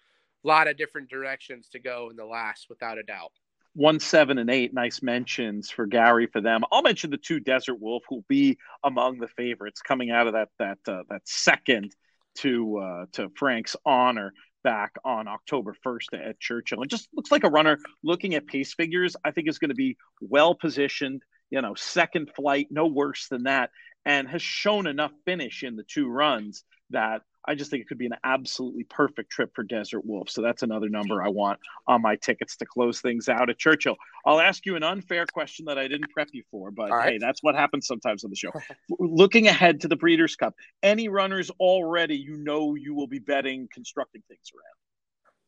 a 0.43 0.48
lot 0.48 0.67
of 0.67 0.78
different 0.78 1.10
directions 1.10 1.70
to 1.70 1.80
go 1.80 2.10
in 2.10 2.17
the 2.17 2.26
last, 2.26 2.67
without 2.70 2.98
a 2.98 3.04
doubt 3.04 3.32
one, 3.78 4.00
seven, 4.00 4.39
and 4.39 4.50
eight. 4.50 4.74
Nice 4.74 5.04
mentions 5.04 5.70
for 5.70 5.86
Gary 5.86 6.26
for 6.26 6.41
them. 6.41 6.63
I'll 6.72 6.82
mention 6.82 7.12
the 7.12 7.17
two 7.17 7.39
Desert 7.39 7.80
Wolf, 7.80 8.04
who'll 8.10 8.26
be 8.28 8.58
among 8.84 9.20
the 9.20 9.28
favorites 9.28 9.82
coming 9.82 10.10
out 10.10 10.26
of 10.26 10.34
that 10.34 10.50
that 10.58 10.80
uh, 10.88 11.04
that 11.12 11.22
second 11.26 11.96
to 12.39 12.78
uh, 12.80 13.06
to 13.13 13.30
Frank's 13.38 13.76
honor 13.86 14.34
back 14.63 14.96
on 15.06 15.28
October 15.28 15.76
1st 15.86 16.28
at 16.30 16.39
Churchill. 16.39 16.82
It 16.82 16.89
just 16.89 17.08
looks 17.13 17.32
like 17.32 17.43
a 17.43 17.50
runner 17.50 17.78
looking 18.04 18.34
at 18.34 18.48
pace 18.48 18.74
figures. 18.74 19.15
I 19.24 19.30
think 19.30 19.48
is 19.48 19.60
going 19.60 19.70
to 19.70 19.76
be 19.76 19.96
well 20.22 20.56
positioned. 20.56 21.22
You 21.52 21.62
know, 21.62 21.76
second 21.76 22.32
flight, 22.36 22.67
no 22.72 22.88
worse 22.88 23.28
than 23.28 23.43
that. 23.43 23.70
And 24.08 24.28
has 24.30 24.41
shown 24.41 24.88
enough 24.88 25.12
finish 25.26 25.63
in 25.63 25.76
the 25.76 25.84
two 25.84 26.08
runs 26.08 26.63
that 26.91 27.24
I 27.46 27.56
just 27.56 27.70
think 27.70 27.82
it 27.82 27.88
could 27.88 27.98
be 27.98 28.06
an 28.06 28.15
absolutely 28.24 28.86
perfect 28.86 29.32
trip 29.32 29.52
for 29.54 29.63
Desert 29.63 30.06
Wolf. 30.06 30.30
So 30.30 30.41
that's 30.41 30.63
another 30.63 30.88
number 30.88 31.22
I 31.22 31.28
want 31.28 31.60
on 31.88 32.02
my 32.02 32.15
tickets 32.15 32.56
to 32.58 32.65
close 32.65 33.02
things 33.02 33.28
out 33.28 33.50
at 33.50 33.58
Churchill. 33.58 33.96
I'll 34.26 34.39
ask 34.39 34.65
you 34.65 34.78
an 34.78 34.84
unfair 34.84 35.26
question 35.26 35.65
that 35.65 35.78
I 35.78 35.89
didn't 35.89 36.10
prep 36.12 36.30
you 36.32 36.43
for, 36.50 36.72
but 36.72 36.89
right. 36.89 37.13
hey, 37.13 37.17
that's 37.20 37.43
what 37.43 37.56
happens 37.56 37.86
sometimes 37.86 38.24
on 38.24 38.30
the 38.30 38.36
show. 38.38 38.52
Looking 39.00 39.48
ahead 39.48 39.82
to 39.82 39.89
the 39.89 39.98
Breeders' 39.98 40.38
Cup, 40.38 40.56
any 40.82 41.10
runners 41.10 41.50
already 41.60 42.15
you 42.15 42.38
know 42.38 42.76
you 42.76 42.96
will 42.96 43.08
be 43.08 43.20
betting, 43.20 43.67
constructing 43.74 44.24
things 44.30 44.52
around? 44.54 44.78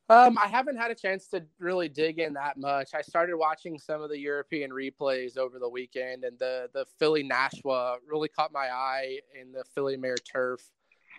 Um, 0.09 0.39
I 0.39 0.47
haven't 0.47 0.77
had 0.77 0.89
a 0.89 0.95
chance 0.95 1.27
to 1.27 1.43
really 1.59 1.87
dig 1.87 2.17
in 2.17 2.33
that 2.33 2.57
much. 2.57 2.95
I 2.95 3.01
started 3.01 3.35
watching 3.35 3.77
some 3.77 4.01
of 4.01 4.09
the 4.09 4.17
European 4.17 4.71
replays 4.71 5.37
over 5.37 5.59
the 5.59 5.69
weekend, 5.69 6.23
and 6.23 6.37
the 6.39 6.67
the 6.73 6.85
Filly 6.97 7.23
Nashwa 7.23 7.97
really 8.07 8.27
caught 8.27 8.51
my 8.51 8.69
eye 8.71 9.19
in 9.39 9.51
the 9.51 9.63
Filly 9.75 9.97
Mare 9.97 10.15
Turf. 10.17 10.61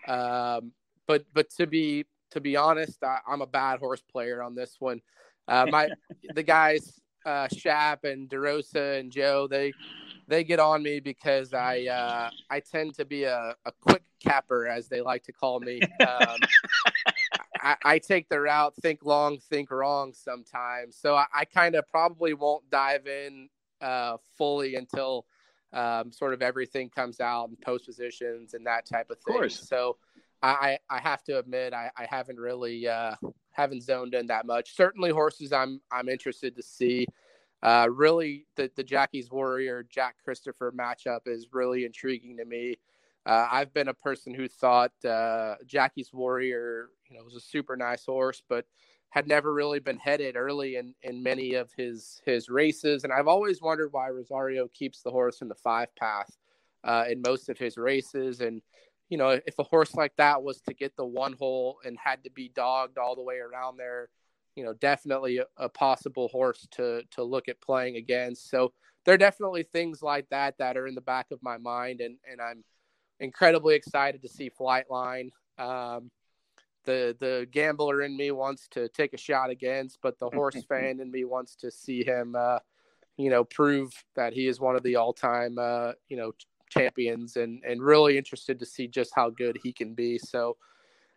Um, 0.08 0.72
but 1.06 1.24
but 1.32 1.50
to 1.50 1.68
be 1.68 2.04
to 2.32 2.40
be 2.40 2.56
honest, 2.56 3.02
I, 3.04 3.18
am 3.28 3.42
a 3.42 3.46
bad 3.46 3.78
horse 3.78 4.02
player 4.02 4.42
on 4.42 4.56
this 4.56 4.76
one. 4.80 5.00
Uh, 5.46 5.66
my 5.70 5.88
the 6.34 6.42
guys 6.42 7.00
uh, 7.24 7.46
Shap 7.56 8.02
and 8.02 8.28
DeRosa 8.28 8.98
and 8.98 9.12
Joe 9.12 9.46
they 9.46 9.72
they 10.26 10.42
get 10.42 10.58
on 10.58 10.82
me 10.82 10.98
because 10.98 11.54
I 11.54 11.86
uh, 11.86 12.30
I 12.50 12.58
tend 12.58 12.94
to 12.94 13.04
be 13.04 13.22
a, 13.24 13.54
a 13.64 13.72
quick 13.80 14.02
capper 14.20 14.66
as 14.66 14.88
they 14.88 15.00
like 15.00 15.22
to 15.24 15.32
call 15.32 15.60
me. 15.60 15.80
Um, 16.00 16.38
I, 17.62 17.76
I, 17.84 17.98
take 17.98 18.28
the 18.28 18.40
route 18.40 18.74
think 18.76 19.04
long, 19.04 19.38
think 19.38 19.70
wrong 19.70 20.12
sometimes. 20.14 20.96
So 20.96 21.14
I, 21.14 21.26
I 21.34 21.44
kind 21.44 21.74
of 21.74 21.86
probably 21.88 22.34
won't 22.34 22.68
dive 22.70 23.06
in 23.06 23.48
uh, 23.80 24.16
fully 24.36 24.74
until 24.76 25.26
um, 25.72 26.10
sort 26.12 26.34
of 26.34 26.42
everything 26.42 26.90
comes 26.90 27.20
out 27.20 27.48
and 27.48 27.60
post 27.60 27.86
positions 27.86 28.54
and 28.54 28.66
that 28.66 28.86
type 28.86 29.10
of 29.10 29.18
thing. 29.18 29.34
Of 29.34 29.40
course. 29.40 29.68
So 29.68 29.96
I, 30.42 30.78
I 30.88 31.00
have 31.00 31.22
to 31.24 31.38
admit 31.38 31.74
I, 31.74 31.90
I 31.96 32.06
haven't 32.08 32.38
really 32.38 32.88
uh, 32.88 33.14
haven't 33.52 33.82
zoned 33.82 34.14
in 34.14 34.26
that 34.28 34.46
much. 34.46 34.74
Certainly 34.74 35.10
horses 35.10 35.52
I'm 35.52 35.80
I'm 35.92 36.08
interested 36.08 36.56
to 36.56 36.62
see. 36.62 37.06
Uh, 37.62 37.88
really, 37.90 38.46
the 38.56 38.70
the 38.74 38.82
Jackie's 38.82 39.30
Warrior 39.30 39.86
Jack 39.90 40.16
Christopher 40.24 40.72
matchup 40.72 41.20
is 41.26 41.48
really 41.52 41.84
intriguing 41.84 42.38
to 42.38 42.44
me. 42.44 42.76
Uh, 43.26 43.46
I've 43.50 43.72
been 43.74 43.88
a 43.88 43.94
person 43.94 44.34
who 44.34 44.48
thought 44.48 44.92
uh, 45.04 45.56
Jackie's 45.66 46.10
Warrior, 46.12 46.88
you 47.08 47.16
know, 47.16 47.24
was 47.24 47.34
a 47.34 47.40
super 47.40 47.76
nice 47.76 48.04
horse, 48.04 48.42
but 48.48 48.64
had 49.10 49.26
never 49.26 49.52
really 49.52 49.80
been 49.80 49.98
headed 49.98 50.36
early 50.36 50.76
in, 50.76 50.94
in 51.02 51.22
many 51.22 51.54
of 51.54 51.70
his 51.76 52.22
his 52.24 52.48
races, 52.48 53.04
and 53.04 53.12
I've 53.12 53.28
always 53.28 53.60
wondered 53.60 53.92
why 53.92 54.08
Rosario 54.08 54.68
keeps 54.68 55.02
the 55.02 55.10
horse 55.10 55.42
in 55.42 55.48
the 55.48 55.54
five 55.56 55.94
path 55.96 56.30
uh, 56.84 57.04
in 57.10 57.20
most 57.20 57.48
of 57.48 57.58
his 57.58 57.76
races. 57.76 58.40
And 58.40 58.62
you 59.08 59.18
know, 59.18 59.40
if 59.44 59.58
a 59.58 59.64
horse 59.64 59.94
like 59.94 60.14
that 60.16 60.42
was 60.42 60.60
to 60.62 60.74
get 60.74 60.96
the 60.96 61.04
one 61.04 61.32
hole 61.32 61.78
and 61.84 61.98
had 62.02 62.22
to 62.24 62.30
be 62.30 62.48
dogged 62.54 62.96
all 62.96 63.16
the 63.16 63.22
way 63.22 63.38
around 63.38 63.76
there, 63.76 64.08
you 64.54 64.64
know, 64.64 64.72
definitely 64.74 65.38
a, 65.38 65.46
a 65.56 65.68
possible 65.68 66.28
horse 66.28 66.66
to 66.72 67.02
to 67.10 67.24
look 67.24 67.48
at 67.48 67.60
playing 67.60 67.96
against. 67.96 68.48
So 68.48 68.72
there 69.04 69.14
are 69.14 69.18
definitely 69.18 69.64
things 69.64 70.02
like 70.02 70.28
that 70.30 70.58
that 70.58 70.76
are 70.76 70.86
in 70.86 70.94
the 70.94 71.00
back 71.00 71.26
of 71.32 71.42
my 71.42 71.58
mind, 71.58 72.00
and 72.00 72.16
and 72.30 72.40
I'm 72.40 72.64
incredibly 73.20 73.74
excited 73.74 74.22
to 74.22 74.28
see 74.28 74.50
Flightline. 74.50 75.30
Um, 75.58 76.10
the 76.84 77.16
the 77.20 77.46
gambler 77.50 78.02
in 78.02 78.16
me 78.16 78.30
wants 78.30 78.66
to 78.68 78.88
take 78.88 79.12
a 79.12 79.18
shot 79.18 79.50
against, 79.50 79.98
but 80.02 80.18
the 80.18 80.30
horse 80.30 80.62
fan 80.68 81.00
in 81.00 81.10
me 81.10 81.24
wants 81.24 81.54
to 81.56 81.70
see 81.70 82.04
him, 82.04 82.34
uh, 82.36 82.58
you 83.16 83.30
know, 83.30 83.44
prove 83.44 83.92
that 84.16 84.32
he 84.32 84.46
is 84.46 84.60
one 84.60 84.76
of 84.76 84.82
the 84.82 84.96
all 84.96 85.12
time, 85.12 85.58
uh, 85.58 85.92
you 86.08 86.16
know, 86.16 86.32
champions, 86.70 87.36
and 87.36 87.62
and 87.64 87.82
really 87.82 88.16
interested 88.16 88.58
to 88.58 88.66
see 88.66 88.88
just 88.88 89.12
how 89.14 89.30
good 89.30 89.58
he 89.62 89.72
can 89.72 89.94
be. 89.94 90.18
So, 90.18 90.56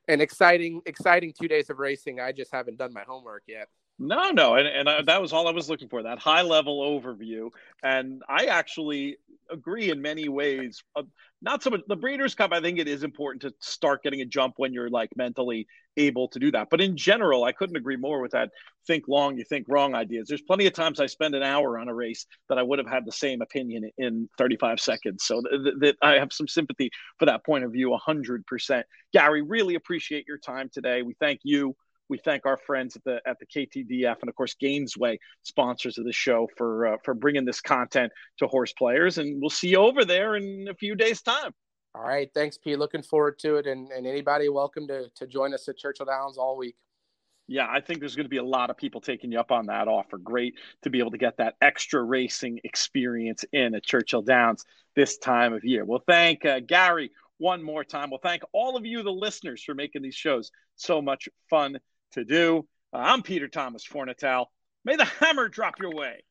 an 0.08 0.22
exciting 0.22 0.82
exciting 0.86 1.34
two 1.40 1.48
days 1.48 1.70
of 1.70 1.80
racing. 1.80 2.20
I 2.20 2.32
just 2.34 2.54
haven't 2.54 2.78
done 2.78 2.94
my 2.94 3.04
homework 3.08 3.44
yet. 3.48 3.70
No, 4.00 4.32
no, 4.32 4.56
and, 4.56 4.68
and 4.68 4.90
I, 4.90 5.02
that 5.04 5.22
was 5.22 5.34
all 5.34 5.48
I 5.48 5.52
was 5.52 5.70
looking 5.70 5.88
for 5.88 6.04
that 6.04 6.20
high 6.20 6.42
level 6.42 6.82
overview. 6.82 7.50
And 7.84 8.24
I 8.28 8.46
actually 8.46 9.18
agree 9.52 9.92
in 9.92 10.02
many 10.02 10.28
ways. 10.30 10.84
Uh, 10.96 11.04
not 11.42 11.62
so 11.62 11.70
much 11.70 11.82
the 11.88 11.96
Breeders' 11.96 12.34
Cup. 12.34 12.52
I 12.54 12.62
think 12.62 12.80
it 12.80 12.88
is 12.88 13.04
important 13.04 13.44
to 13.44 13.54
start 13.60 14.02
getting 14.02 14.22
a 14.22 14.26
jump 14.26 14.56
when 14.58 14.74
you're 14.74 14.90
like 14.90 15.10
mentally 15.16 15.68
able 15.96 16.28
to 16.30 16.40
do 16.40 16.52
that. 16.52 16.70
But 16.72 16.82
in 16.82 16.98
general, 16.98 17.44
I 17.44 17.52
couldn't 17.52 17.76
agree 17.76 17.98
more 17.98 18.20
with 18.20 18.32
that. 18.32 18.50
Think 18.88 19.08
long, 19.08 19.38
you 19.38 19.44
think 19.44 19.68
wrong 19.70 19.94
ideas. 19.94 20.28
There's 20.28 20.42
plenty 20.42 20.66
of 20.66 20.74
times 20.74 21.00
I 21.00 21.06
spend 21.06 21.36
an 21.36 21.44
hour 21.44 21.78
on 21.78 21.88
a 21.88 21.94
race 21.94 22.26
that 22.50 22.58
I 22.58 22.64
would 22.64 22.80
have 22.80 22.88
had 22.88 23.06
the 23.06 23.12
same 23.12 23.42
opinion 23.42 23.90
in 23.98 24.28
35 24.38 24.80
seconds. 24.80 25.24
So 25.24 25.42
that 25.42 25.78
th- 25.82 25.96
I 26.02 26.14
have 26.14 26.34
some 26.34 26.48
sympathy 26.48 26.90
for 27.20 27.26
that 27.26 27.46
point 27.46 27.64
of 27.64 27.72
view, 27.72 27.96
100%. 28.08 28.84
Gary, 29.14 29.42
really 29.44 29.76
appreciate 29.76 30.26
your 30.28 30.40
time 30.40 30.70
today. 30.74 31.04
We 31.04 31.14
thank 31.20 31.42
you 31.44 31.76
we 32.10 32.18
thank 32.18 32.46
our 32.46 32.58
friends 32.58 32.96
at 32.96 33.04
the 33.04 33.22
at 33.26 33.38
the 33.40 33.46
KTDF 33.46 34.18
and 34.22 34.30
of 34.30 34.36
course 34.36 34.56
Gainesway 34.62 35.18
sponsors 35.44 35.98
of 35.98 36.06
the 36.06 36.14
show 36.14 36.48
for 36.58 36.88
uh, 36.88 36.98
for 37.04 37.14
bringing 37.14 37.46
this 37.46 37.62
content 37.62 38.12
to 38.40 38.48
horse 38.48 38.74
players. 38.74 39.18
And 39.18 39.42
we'll 39.42 39.50
see 39.50 39.70
you 39.70 39.78
over 39.78 40.06
there 40.06 40.36
in 40.36 40.68
a 40.70 40.76
few 40.76 40.96
days' 40.96 41.22
time. 41.22 41.52
All 41.96 42.04
right, 42.04 42.30
thanks, 42.34 42.58
Pete. 42.58 42.80
Looking 42.80 43.04
forward 43.04 43.38
to 43.40 43.58
it, 43.58 43.68
and, 43.68 43.92
and 43.92 44.08
anybody 44.08 44.50
welcome 44.50 44.88
to 44.88 45.10
to 45.16 45.28
join 45.28 45.54
us 45.54 45.68
at 45.70 45.78
Churchill 45.78 46.06
Downs 46.06 46.38
all 46.38 46.58
week. 46.58 46.76
Yeah, 47.48 47.68
I 47.70 47.82
think 47.82 48.00
there's 48.00 48.16
going 48.16 48.26
to 48.26 48.30
be 48.30 48.38
a 48.38 48.44
lot 48.44 48.70
of 48.70 48.78
people 48.78 49.02
taking 49.02 49.32
you 49.32 49.40
up 49.40 49.52
on 49.52 49.66
that 49.66 49.88
offer. 49.88 50.18
Great 50.18 50.56
to 50.84 50.90
be 50.90 51.00
able 51.00 51.12
to 51.12 51.18
get 51.18 51.38
that 51.38 51.56
extra 51.62 52.02
racing 52.02 52.60
experience 52.64 53.44
in 53.52 53.76
at 53.76 53.84
Churchill 53.84 54.22
Downs 54.22 54.64
this 54.96 55.18
time 55.18 55.54
of 55.54 55.64
year. 55.66 55.84
Well, 55.84 56.04
thank 56.08 56.46
uh, 56.46 56.62
Gary 56.62 57.12
one 57.40 57.62
more 57.62 57.84
time. 57.84 58.10
We'll 58.10 58.20
thank 58.20 58.44
all 58.54 58.78
of 58.78 58.86
you, 58.86 59.04
the 59.04 59.12
listeners, 59.12 59.62
for 59.62 59.76
making 59.76 60.04
these 60.04 60.16
shows 60.16 60.52
so 60.78 61.02
much 61.02 61.28
fun 61.50 61.78
to 62.14 62.24
do. 62.26 62.68
Uh, 62.94 62.98
I'm 62.98 63.22
Peter 63.22 63.48
Thomas 63.48 63.86
Fornatale. 63.86 64.46
May 64.86 64.96
the 64.96 65.06
hammer 65.06 65.48
drop 65.50 65.80
your 65.80 65.94
way. 65.94 66.24